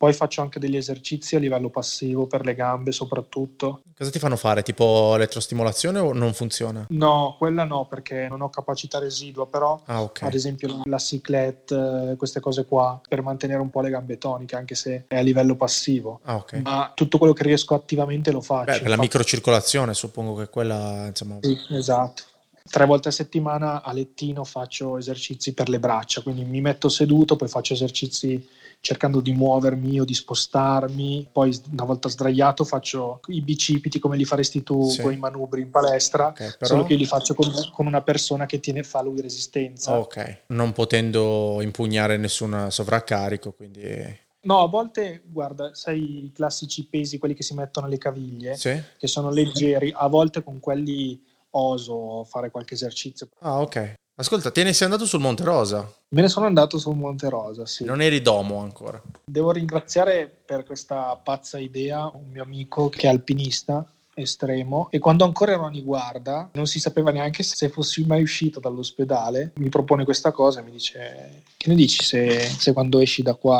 poi 0.04 0.12
faccio 0.12 0.42
anche 0.42 0.60
degli 0.60 0.76
esercizi 0.76 1.38
a 1.38 1.40
livello 1.40 1.70
passivo 1.70 2.28
per 2.28 2.44
le 2.44 2.56
gambe 2.56 2.92
soprattutto. 2.92 3.84
Cosa 3.98 4.12
ti 4.12 4.20
fanno 4.20 4.36
fare? 4.36 4.62
Tipo 4.62 5.14
elettrostimolazione 5.16 6.00
o 6.00 6.12
non 6.12 6.34
funziona? 6.34 6.86
No, 6.90 7.38
quella 7.38 7.64
no 7.64 7.86
perché 7.86 8.28
non 8.28 8.42
ho 8.42 8.50
capacità 8.50 9.00
residua, 9.00 9.48
però 9.48 9.82
ah, 9.86 10.02
okay. 10.02 10.28
ad 10.28 10.34
esempio 10.34 10.82
la 10.84 10.98
cyclette, 10.98 12.16
queste 12.18 12.42
cose 12.42 12.66
qua, 12.66 13.00
per 13.08 13.22
mantenere 13.22 13.62
un 13.62 13.70
po' 13.70 13.80
le 13.80 13.92
gambe 13.92 14.18
toniche 14.18 14.58
anche 14.58 14.76
se 14.76 15.06
è 15.08 15.16
a 15.16 15.22
livello 15.22 15.56
passivo. 15.56 16.20
Ah, 16.24 16.36
okay. 16.36 16.62
Ma 16.62 16.92
tutto 16.94 17.18
quello 17.18 17.32
che 17.32 17.44
riesco 17.44 17.74
attivamente 17.74 18.30
lo 18.34 18.42
faccio. 18.42 18.74
Beh, 18.74 18.82
per 18.82 18.90
la 18.90 18.98
microcircolazione 18.98 19.94
suppongo 19.94 20.36
che 20.36 20.50
quella... 20.50 21.06
Insomma... 21.08 21.38
Sì, 21.40 21.58
esatto 21.70 22.24
tre 22.70 22.86
volte 22.86 23.10
a 23.10 23.12
settimana 23.12 23.84
a 23.84 23.92
lettino 23.92 24.44
faccio 24.44 24.98
esercizi 24.98 25.54
per 25.54 25.70
le 25.70 25.80
braccia, 25.80 26.22
quindi 26.22 26.44
mi 26.44 26.62
metto 26.62 26.90
seduto, 26.90 27.36
poi 27.36 27.48
faccio 27.50 27.74
esercizi 27.74 28.48
cercando 28.84 29.22
di 29.22 29.32
muovermi 29.32 30.02
o 30.02 30.04
di 30.04 30.14
spostarmi, 30.14 31.30
poi 31.32 31.58
una 31.72 31.86
volta 31.86 32.10
sdraiato 32.10 32.66
faccio 32.66 33.22
i 33.28 33.40
bicipiti 33.40 33.98
come 33.98 34.18
li 34.18 34.26
faresti 34.26 34.62
tu 34.62 34.90
sì. 34.90 35.02
con 35.02 35.14
i 35.14 35.18
manubri 35.18 35.62
in 35.62 35.72
palestra, 35.72 36.28
okay, 36.28 36.52
però... 36.60 36.66
solo 36.66 36.84
che 36.84 36.92
io 36.92 37.00
li 37.00 37.06
faccio 37.06 37.34
con, 37.34 37.50
con, 37.72 37.86
una 37.86 38.02
persona 38.02 38.46
che 38.46 38.60
tiene, 38.60 38.84
fa 38.84 39.02
lui 39.02 39.22
resistenza. 39.22 39.98
Ok, 39.98 40.42
non 40.48 40.74
potendo 40.74 41.62
impugnare 41.62 42.18
nessun 42.18 42.68
sovraccarico, 42.70 43.54
quindi... 43.54 44.20
No, 44.42 44.60
a 44.60 44.68
volte, 44.68 45.22
guarda, 45.28 45.74
sai 45.74 46.26
i 46.26 46.32
classici 46.34 46.86
pesi, 46.86 47.20
quelli 47.20 47.36
che 47.36 47.44
si 47.44 47.54
mettono 47.54 47.86
alle 47.86 47.98
caviglie, 47.98 48.58
sì. 48.58 48.78
che 48.98 49.08
sono 49.08 49.30
leggeri, 49.30 49.94
a 49.96 50.08
volte 50.08 50.44
con 50.44 50.60
quelli 50.60 51.24
oso 51.52 52.26
fare 52.26 52.52
qualche 52.52 52.74
esercizio. 52.74 53.30
Ah, 53.40 53.62
ok. 53.62 53.94
Ascolta, 54.16 54.52
te 54.52 54.62
ne 54.62 54.74
sei 54.74 54.86
andato 54.86 55.08
sul 55.08 55.22
Monte 55.22 55.44
Rosa? 55.44 55.92
Me 56.10 56.22
ne 56.22 56.28
sono 56.28 56.46
andato 56.46 56.78
sul 56.78 56.96
Monte 56.96 57.30
Rosa, 57.30 57.66
sì. 57.66 57.84
Non 57.84 58.00
eri 58.00 58.22
domo 58.22 58.60
ancora. 58.60 59.02
Devo 59.26 59.52
ringraziare 59.52 60.32
per 60.46 60.64
questa 60.66 61.16
pazza 61.16 61.58
idea 61.58 62.06
un 62.14 62.30
mio 62.32 62.44
amico 62.44 62.90
che 62.90 63.08
è 63.08 63.10
alpinista 63.10 63.84
estremo 64.14 64.90
e 64.92 65.00
quando 65.00 65.26
ancora 65.26 65.54
ero 65.54 65.66
a 65.66 65.70
Niguarda 65.70 66.52
non 66.54 66.68
si 66.68 66.80
sapeva 66.80 67.10
neanche 67.10 67.42
se 67.42 67.70
fossi 67.70 68.06
mai 68.06 68.22
uscito 68.22 68.60
dall'ospedale 68.60 69.54
mi 69.56 69.70
propone 69.70 70.04
questa 70.04 70.32
cosa 70.32 70.60
e 70.60 70.64
mi 70.64 70.70
dice 70.70 71.42
che 71.58 71.68
ne 71.70 71.74
dici 71.74 72.04
se, 72.04 72.40
se 72.40 72.74
quando 72.74 73.00
esci 73.00 73.24
da 73.24 73.34
qua 73.34 73.60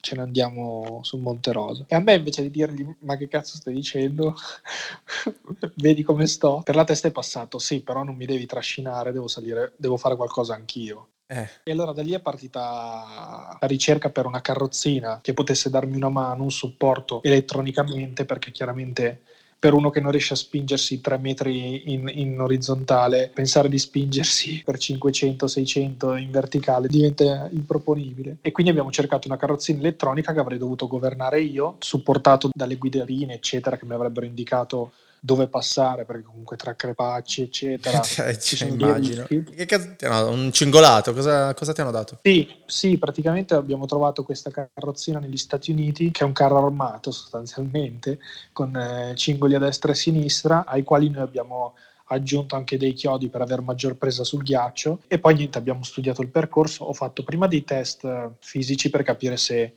ce 0.00 0.14
ne 0.14 0.22
andiamo 0.22 1.00
su 1.02 1.16
Monte 1.18 1.52
Rosa. 1.52 1.84
E 1.88 1.94
a 1.94 2.00
me 2.00 2.14
invece 2.14 2.42
di 2.42 2.50
dirgli 2.50 2.86
ma 3.00 3.16
che 3.16 3.28
cazzo 3.28 3.56
stai 3.56 3.74
dicendo? 3.74 4.34
Vedi 5.76 6.02
come 6.02 6.26
sto? 6.26 6.62
Per 6.64 6.74
la 6.74 6.84
testa 6.84 7.08
è 7.08 7.12
passato, 7.12 7.58
sì, 7.58 7.82
però 7.82 8.02
non 8.02 8.16
mi 8.16 8.26
devi 8.26 8.46
trascinare, 8.46 9.12
devo 9.12 9.28
salire, 9.28 9.74
devo 9.76 9.96
fare 9.96 10.16
qualcosa 10.16 10.54
anch'io. 10.54 11.08
Eh. 11.30 11.46
E 11.62 11.72
allora 11.72 11.92
da 11.92 12.02
lì 12.02 12.12
è 12.12 12.20
partita 12.20 13.58
la 13.60 13.66
ricerca 13.66 14.08
per 14.08 14.24
una 14.24 14.40
carrozzina 14.40 15.20
che 15.20 15.34
potesse 15.34 15.68
darmi 15.68 15.96
una 15.96 16.08
mano, 16.08 16.44
un 16.44 16.50
supporto 16.50 17.22
elettronicamente, 17.22 18.24
perché 18.24 18.50
chiaramente 18.50 19.22
per 19.58 19.72
uno 19.72 19.90
che 19.90 20.00
non 20.00 20.12
riesce 20.12 20.34
a 20.34 20.36
spingersi 20.36 21.00
3 21.00 21.18
metri 21.18 21.92
in, 21.92 22.08
in 22.12 22.40
orizzontale, 22.40 23.30
pensare 23.34 23.68
di 23.68 23.78
spingersi 23.78 24.62
per 24.64 24.76
500-600 24.76 26.16
in 26.18 26.30
verticale 26.30 26.86
diventa 26.86 27.48
improponibile. 27.50 28.36
E 28.40 28.52
quindi 28.52 28.70
abbiamo 28.70 28.92
cercato 28.92 29.26
una 29.26 29.36
carrozzina 29.36 29.80
elettronica 29.80 30.32
che 30.32 30.38
avrei 30.38 30.58
dovuto 30.58 30.86
governare 30.86 31.40
io, 31.40 31.76
supportato 31.80 32.50
dalle 32.54 32.76
guiderine, 32.76 33.34
eccetera, 33.34 33.76
che 33.76 33.84
mi 33.84 33.94
avrebbero 33.94 34.26
indicato 34.26 34.92
dove 35.20 35.48
passare 35.48 36.04
perché 36.04 36.22
comunque 36.22 36.56
tra 36.56 36.74
crepacci 36.74 37.42
eccetera 37.42 38.00
cioè, 38.02 38.36
ci 38.36 38.56
sono 38.56 38.72
immagino 38.72 39.24
che 39.24 39.66
cazzo 39.66 39.94
ti 39.96 40.04
hanno 40.04 40.20
dato? 40.20 40.30
un 40.30 40.52
cingolato 40.52 41.12
cosa, 41.12 41.54
cosa, 41.54 41.72
ti 41.72 41.80
hanno 41.80 41.90
dato? 41.90 42.18
Sì, 42.22 42.48
sì 42.66 42.98
praticamente 42.98 43.54
abbiamo 43.54 43.86
trovato 43.86 44.22
questa 44.22 44.50
carrozzina 44.50 45.18
negli 45.18 45.36
Stati 45.36 45.70
Uniti 45.70 46.10
che 46.10 46.22
è 46.22 46.26
un 46.26 46.32
carro 46.32 46.64
armato 46.64 47.10
sostanzialmente 47.10 48.18
con 48.52 48.76
eh, 48.76 49.14
cingoli 49.16 49.54
a 49.54 49.58
destra 49.58 49.90
e 49.90 49.92
a 49.92 49.96
sinistra 49.96 50.64
ai 50.66 50.82
quali 50.84 51.10
noi 51.10 51.22
abbiamo 51.22 51.74
aggiunto 52.08 52.56
anche 52.56 52.78
dei 52.78 52.92
chiodi 52.92 53.28
per 53.28 53.40
avere 53.40 53.62
maggior 53.62 53.96
presa 53.96 54.24
sul 54.24 54.42
ghiaccio 54.42 55.00
e 55.08 55.18
poi 55.18 55.34
niente 55.34 55.58
abbiamo 55.58 55.82
studiato 55.82 56.22
il 56.22 56.28
percorso 56.28 56.84
ho 56.84 56.92
fatto 56.92 57.22
prima 57.22 57.46
dei 57.46 57.64
test 57.64 58.04
eh, 58.04 58.30
fisici 58.38 58.90
per 58.90 59.02
capire 59.02 59.36
se 59.36 59.74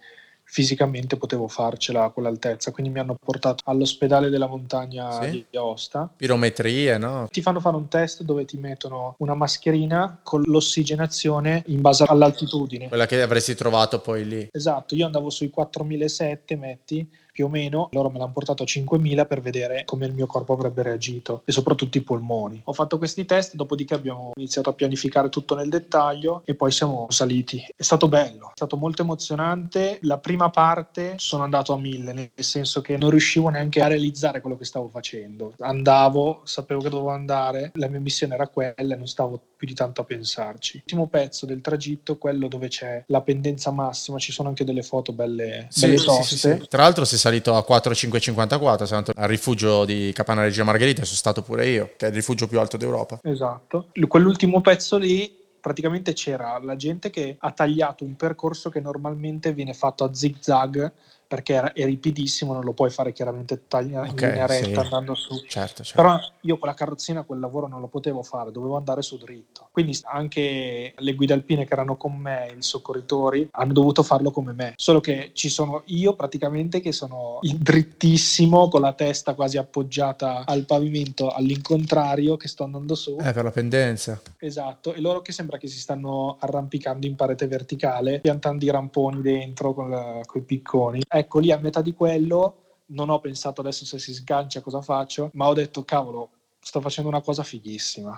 fisicamente 0.51 1.15
potevo 1.15 1.47
farcela 1.47 2.03
a 2.03 2.09
quell'altezza, 2.09 2.71
quindi 2.71 2.91
mi 2.91 2.99
hanno 2.99 3.15
portato 3.17 3.63
all'ospedale 3.67 4.29
della 4.29 4.47
montagna 4.47 5.21
sì. 5.21 5.45
di 5.49 5.55
Aosta. 5.55 6.11
Pirometrie, 6.13 6.97
no? 6.97 7.27
Ti 7.31 7.41
fanno 7.41 7.61
fare 7.61 7.77
un 7.77 7.87
test 7.87 8.23
dove 8.23 8.43
ti 8.43 8.57
mettono 8.57 9.15
una 9.19 9.33
mascherina 9.33 10.19
con 10.21 10.41
l'ossigenazione 10.43 11.63
in 11.67 11.79
base 11.79 12.03
all'altitudine. 12.05 12.89
Quella 12.89 13.05
che 13.05 13.21
avresti 13.21 13.55
trovato 13.55 14.01
poi 14.01 14.27
lì. 14.27 14.49
Esatto, 14.51 14.93
io 14.93 15.05
andavo 15.05 15.29
sui 15.29 15.49
4007 15.49 16.57
metti, 16.57 17.09
più 17.31 17.45
o 17.45 17.49
meno, 17.49 17.89
loro 17.91 18.09
me 18.09 18.19
l'hanno 18.19 18.31
portato 18.31 18.63
a 18.63 18.65
5.000 18.65 19.25
per 19.25 19.41
vedere 19.41 19.83
come 19.85 20.05
il 20.05 20.13
mio 20.13 20.25
corpo 20.25 20.53
avrebbe 20.53 20.83
reagito 20.83 21.41
e 21.45 21.51
soprattutto 21.51 21.97
i 21.97 22.01
polmoni. 22.01 22.61
Ho 22.65 22.73
fatto 22.73 22.97
questi 22.97 23.25
test, 23.25 23.55
dopodiché 23.55 23.93
abbiamo 23.93 24.31
iniziato 24.35 24.69
a 24.69 24.73
pianificare 24.73 25.29
tutto 25.29 25.55
nel 25.55 25.69
dettaglio 25.69 26.41
e 26.45 26.55
poi 26.55 26.71
siamo 26.71 27.07
saliti. 27.09 27.63
È 27.75 27.83
stato 27.83 28.07
bello, 28.07 28.47
è 28.47 28.55
stato 28.55 28.77
molto 28.77 29.01
emozionante. 29.01 29.99
La 30.01 30.17
prima 30.17 30.49
parte 30.49 31.15
sono 31.17 31.43
andato 31.43 31.73
a 31.73 31.77
mille, 31.77 32.13
nel 32.13 32.31
senso 32.35 32.81
che 32.81 32.97
non 32.97 33.09
riuscivo 33.09 33.49
neanche 33.49 33.81
a 33.81 33.87
realizzare 33.87 34.41
quello 34.41 34.57
che 34.57 34.65
stavo 34.65 34.89
facendo. 34.89 35.53
Andavo, 35.59 36.41
sapevo 36.43 36.81
che 36.81 36.89
dovevo 36.89 37.09
andare, 37.09 37.71
la 37.75 37.87
mia 37.87 37.99
missione 37.99 38.33
era 38.33 38.47
quella 38.47 38.73
e 38.75 38.95
non 38.95 39.07
stavo 39.07 39.41
più 39.61 39.67
di 39.67 39.75
tanto 39.75 40.01
a 40.01 40.05
pensarci. 40.05 40.77
L'ultimo 40.77 41.07
pezzo 41.07 41.45
del 41.45 41.61
tragitto, 41.61 42.17
quello 42.17 42.47
dove 42.47 42.67
c'è 42.67 43.03
la 43.07 43.21
pendenza 43.21 43.69
massima, 43.69 44.17
ci 44.17 44.31
sono 44.31 44.49
anche 44.49 44.63
delle 44.63 44.81
foto 44.81 45.13
belle, 45.13 45.67
sì, 45.69 45.85
belle 45.85 45.97
toste. 45.97 46.35
Sì, 46.35 46.37
sì, 46.37 46.67
Tra 46.67 46.81
l'altro 46.81 47.05
si 47.05 47.17
salito 47.21 47.55
a 47.55 47.63
4,554, 47.63 48.85
sei 48.85 48.97
andato 48.97 49.19
al 49.19 49.27
rifugio 49.27 49.85
di 49.85 50.11
Capana 50.13 50.41
Reggio 50.41 50.63
Margherita, 50.63 51.05
sono 51.05 51.15
stato 51.15 51.43
pure 51.43 51.67
io, 51.67 51.91
che 51.95 52.07
è 52.07 52.09
il 52.09 52.15
rifugio 52.15 52.47
più 52.47 52.59
alto 52.59 52.77
d'Europa. 52.77 53.19
Esatto. 53.23 53.89
Quell'ultimo 54.07 54.59
pezzo 54.61 54.97
lì 54.97 55.37
praticamente 55.61 56.13
c'era 56.13 56.59
la 56.59 56.75
gente 56.75 57.11
che 57.11 57.35
ha 57.39 57.51
tagliato 57.51 58.03
un 58.03 58.15
percorso 58.15 58.71
che 58.71 58.79
normalmente 58.79 59.53
viene 59.53 59.73
fatto 59.73 60.03
a 60.03 60.13
zig 60.13 60.37
zag 60.39 60.91
perché 61.31 61.71
è 61.71 61.85
ripidissimo, 61.85 62.51
non 62.51 62.65
lo 62.65 62.73
puoi 62.73 62.89
fare 62.89 63.13
chiaramente 63.13 63.61
taglia, 63.69 64.01
okay, 64.01 64.09
in 64.09 64.15
linea 64.17 64.45
retta 64.47 64.67
sì. 64.67 64.75
andando 64.75 65.15
su. 65.15 65.33
Certo, 65.47 65.81
certo. 65.81 66.01
Però 66.01 66.19
io 66.41 66.57
con 66.57 66.67
la 66.67 66.73
carrozzina 66.73 67.23
quel 67.23 67.39
lavoro 67.39 67.67
non 67.67 67.79
lo 67.79 67.87
potevo 67.87 68.21
fare, 68.21 68.51
dovevo 68.51 68.75
andare 68.75 69.01
su 69.01 69.15
dritto. 69.15 69.69
Quindi 69.71 69.97
anche 70.03 70.93
le 70.93 71.15
guide 71.15 71.31
alpine 71.31 71.63
che 71.63 71.71
erano 71.71 71.95
con 71.95 72.17
me, 72.17 72.53
i 72.53 72.61
soccorritori, 72.61 73.47
hanno 73.51 73.71
dovuto 73.71 74.03
farlo 74.03 74.31
come 74.31 74.51
me. 74.51 74.73
Solo 74.75 74.99
che 74.99 75.29
ci 75.31 75.47
sono 75.47 75.83
io 75.85 76.15
praticamente 76.15 76.81
che 76.81 76.91
sono 76.91 77.39
drittissimo, 77.41 78.67
con 78.67 78.81
la 78.81 78.91
testa 78.91 79.33
quasi 79.33 79.57
appoggiata 79.57 80.43
al 80.45 80.65
pavimento 80.65 81.29
all'incontrario, 81.29 82.35
che 82.35 82.49
sto 82.49 82.65
andando 82.65 82.93
su. 82.93 83.15
Eh, 83.21 83.31
per 83.31 83.45
la 83.45 83.51
pendenza. 83.51 84.21
Esatto, 84.37 84.93
e 84.93 84.99
loro 84.99 85.21
che 85.21 85.31
sembra 85.31 85.57
che 85.57 85.67
si 85.67 85.79
stanno 85.79 86.35
arrampicando 86.41 87.07
in 87.07 87.15
parete 87.15 87.47
verticale, 87.47 88.19
piantando 88.19 88.65
i 88.65 88.69
ramponi 88.69 89.21
dentro 89.21 89.73
con, 89.73 90.21
i 90.33 90.41
picconi. 90.41 91.03
Ecco, 91.21 91.37
lì 91.39 91.51
a 91.51 91.59
metà 91.59 91.81
di 91.81 91.93
quello 91.93 92.55
non 92.87 93.09
ho 93.09 93.19
pensato 93.19 93.61
adesso 93.61 93.85
se 93.85 93.99
si 93.99 94.13
sgancia 94.13 94.61
cosa 94.61 94.81
faccio, 94.81 95.29
ma 95.33 95.47
ho 95.47 95.53
detto 95.53 95.83
cavolo, 95.83 96.29
sto 96.59 96.81
facendo 96.81 97.09
una 97.09 97.21
cosa 97.21 97.43
fighissima. 97.43 98.17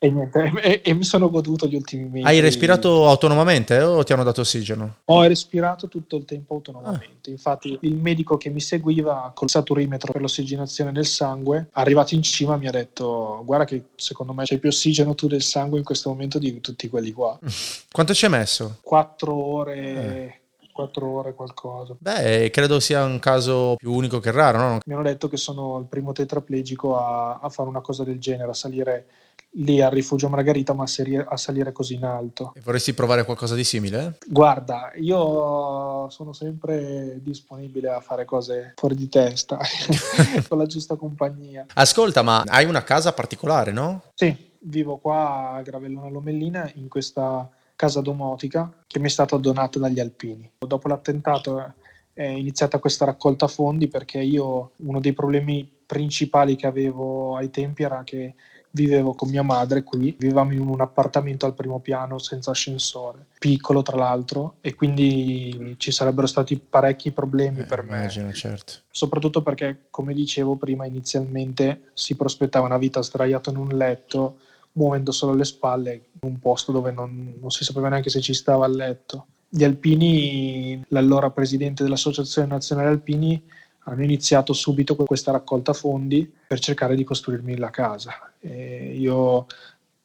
E 0.00 0.10
niente, 0.10 0.52
e, 0.62 0.80
e, 0.84 0.94
mi 0.94 1.02
sono 1.02 1.28
goduto 1.28 1.66
gli 1.66 1.74
ultimi 1.74 2.04
mesi. 2.04 2.24
Hai 2.24 2.38
respirato 2.38 3.08
autonomamente 3.08 3.80
o 3.80 4.04
ti 4.04 4.12
hanno 4.12 4.22
dato 4.22 4.42
ossigeno? 4.42 4.98
Ho 5.06 5.22
respirato 5.22 5.88
tutto 5.88 6.16
il 6.16 6.24
tempo 6.24 6.54
autonomamente. 6.54 7.30
Ah. 7.30 7.32
Infatti, 7.32 7.76
il 7.80 7.96
medico 7.96 8.36
che 8.36 8.48
mi 8.48 8.60
seguiva 8.60 9.32
col 9.34 9.50
saturimetro 9.50 10.12
per 10.12 10.20
l'ossigenazione 10.20 10.92
del 10.92 11.06
sangue, 11.06 11.70
arrivato 11.72 12.14
in 12.14 12.22
cima, 12.22 12.56
mi 12.56 12.68
ha 12.68 12.70
detto: 12.70 13.42
Guarda, 13.44 13.64
che 13.64 13.86
secondo 13.96 14.32
me 14.32 14.44
c'è 14.44 14.58
più 14.58 14.68
ossigeno 14.68 15.16
tu 15.16 15.26
del 15.26 15.42
sangue 15.42 15.78
in 15.78 15.84
questo 15.84 16.10
momento 16.10 16.38
di 16.38 16.60
tutti 16.60 16.88
quelli 16.88 17.10
qua. 17.10 17.36
Quanto 17.90 18.14
ci 18.14 18.26
hai 18.26 18.30
messo? 18.30 18.78
Quattro 18.82 19.34
ore. 19.34 19.76
Eh 19.76 20.40
4 20.78 21.08
ore 21.08 21.34
qualcosa. 21.34 21.96
Beh, 21.98 22.50
credo 22.52 22.78
sia 22.78 23.02
un 23.02 23.18
caso 23.18 23.74
più 23.76 23.92
unico 23.92 24.20
che 24.20 24.30
raro, 24.30 24.58
no? 24.58 24.78
Mi 24.86 24.94
hanno 24.94 25.02
detto 25.02 25.26
che 25.26 25.36
sono 25.36 25.76
il 25.78 25.86
primo 25.86 26.12
tetraplegico 26.12 26.96
a, 26.96 27.40
a 27.42 27.48
fare 27.48 27.68
una 27.68 27.80
cosa 27.80 28.04
del 28.04 28.20
genere, 28.20 28.50
a 28.50 28.54
salire 28.54 29.06
lì 29.52 29.80
al 29.80 29.90
rifugio 29.90 30.28
Margarita, 30.28 30.74
ma 30.74 30.84
a 30.84 31.36
salire 31.36 31.72
così 31.72 31.94
in 31.94 32.04
alto. 32.04 32.52
E 32.54 32.60
vorresti 32.60 32.94
provare 32.94 33.24
qualcosa 33.24 33.56
di 33.56 33.64
simile? 33.64 34.18
Guarda, 34.28 34.92
io 34.94 36.08
sono 36.10 36.32
sempre 36.32 37.18
disponibile 37.22 37.88
a 37.88 38.00
fare 38.00 38.24
cose 38.24 38.74
fuori 38.76 38.94
di 38.94 39.08
testa, 39.08 39.58
con 40.46 40.58
la 40.58 40.66
giusta 40.66 40.94
compagnia. 40.94 41.66
Ascolta, 41.74 42.22
ma 42.22 42.44
hai 42.46 42.66
una 42.66 42.84
casa 42.84 43.12
particolare, 43.12 43.72
no? 43.72 44.02
Sì, 44.14 44.52
vivo 44.60 44.98
qua 44.98 45.54
a 45.54 45.62
Gravellona 45.62 46.08
Lomellina 46.08 46.70
in 46.76 46.86
questa 46.86 47.50
casa 47.78 48.00
domotica 48.00 48.68
che 48.88 48.98
mi 48.98 49.06
è 49.06 49.08
stata 49.08 49.36
donata 49.36 49.78
dagli 49.78 50.00
alpini. 50.00 50.50
Dopo 50.58 50.88
l'attentato 50.88 51.74
è 52.12 52.24
iniziata 52.24 52.80
questa 52.80 53.04
raccolta 53.04 53.46
fondi 53.46 53.86
perché 53.86 54.18
io 54.18 54.72
uno 54.78 54.98
dei 54.98 55.12
problemi 55.12 55.70
principali 55.86 56.56
che 56.56 56.66
avevo 56.66 57.36
ai 57.36 57.50
tempi 57.50 57.84
era 57.84 58.02
che 58.02 58.34
vivevo 58.72 59.14
con 59.14 59.30
mia 59.30 59.44
madre 59.44 59.84
qui, 59.84 60.16
vivevamo 60.18 60.52
in 60.54 60.66
un 60.66 60.80
appartamento 60.80 61.46
al 61.46 61.54
primo 61.54 61.78
piano 61.78 62.18
senza 62.18 62.50
ascensore, 62.50 63.26
piccolo 63.38 63.82
tra 63.82 63.96
l'altro, 63.96 64.56
e 64.60 64.74
quindi 64.74 65.76
ci 65.78 65.92
sarebbero 65.92 66.26
stati 66.26 66.58
parecchi 66.58 67.12
problemi 67.12 67.60
eh, 67.60 67.64
per 67.64 67.84
immagino, 67.84 68.26
me. 68.26 68.32
Certo. 68.32 68.72
Soprattutto 68.90 69.40
perché, 69.42 69.86
come 69.88 70.14
dicevo 70.14 70.56
prima, 70.56 70.84
inizialmente 70.84 71.90
si 71.94 72.16
prospettava 72.16 72.66
una 72.66 72.76
vita 72.76 73.02
sdraiato 73.02 73.50
in 73.50 73.56
un 73.56 73.68
letto 73.68 74.38
muovendo 74.78 75.10
solo 75.10 75.34
le 75.34 75.44
spalle 75.44 75.92
in 75.92 76.30
un 76.30 76.38
posto 76.38 76.70
dove 76.72 76.92
non, 76.92 77.34
non 77.40 77.50
si 77.50 77.64
sapeva 77.64 77.88
neanche 77.88 78.10
se 78.10 78.20
ci 78.20 78.32
stava 78.32 78.64
a 78.64 78.68
letto. 78.68 79.26
Gli 79.48 79.64
alpini, 79.64 80.82
l'allora 80.88 81.30
presidente 81.30 81.82
dell'Associazione 81.82 82.48
Nazionale 82.48 82.88
Alpini, 82.88 83.42
hanno 83.84 84.04
iniziato 84.04 84.52
subito 84.52 84.94
con 84.94 85.06
questa 85.06 85.32
raccolta 85.32 85.72
fondi 85.72 86.30
per 86.46 86.58
cercare 86.60 86.94
di 86.94 87.04
costruirmi 87.04 87.56
la 87.56 87.70
casa. 87.70 88.12
Io, 88.42 89.46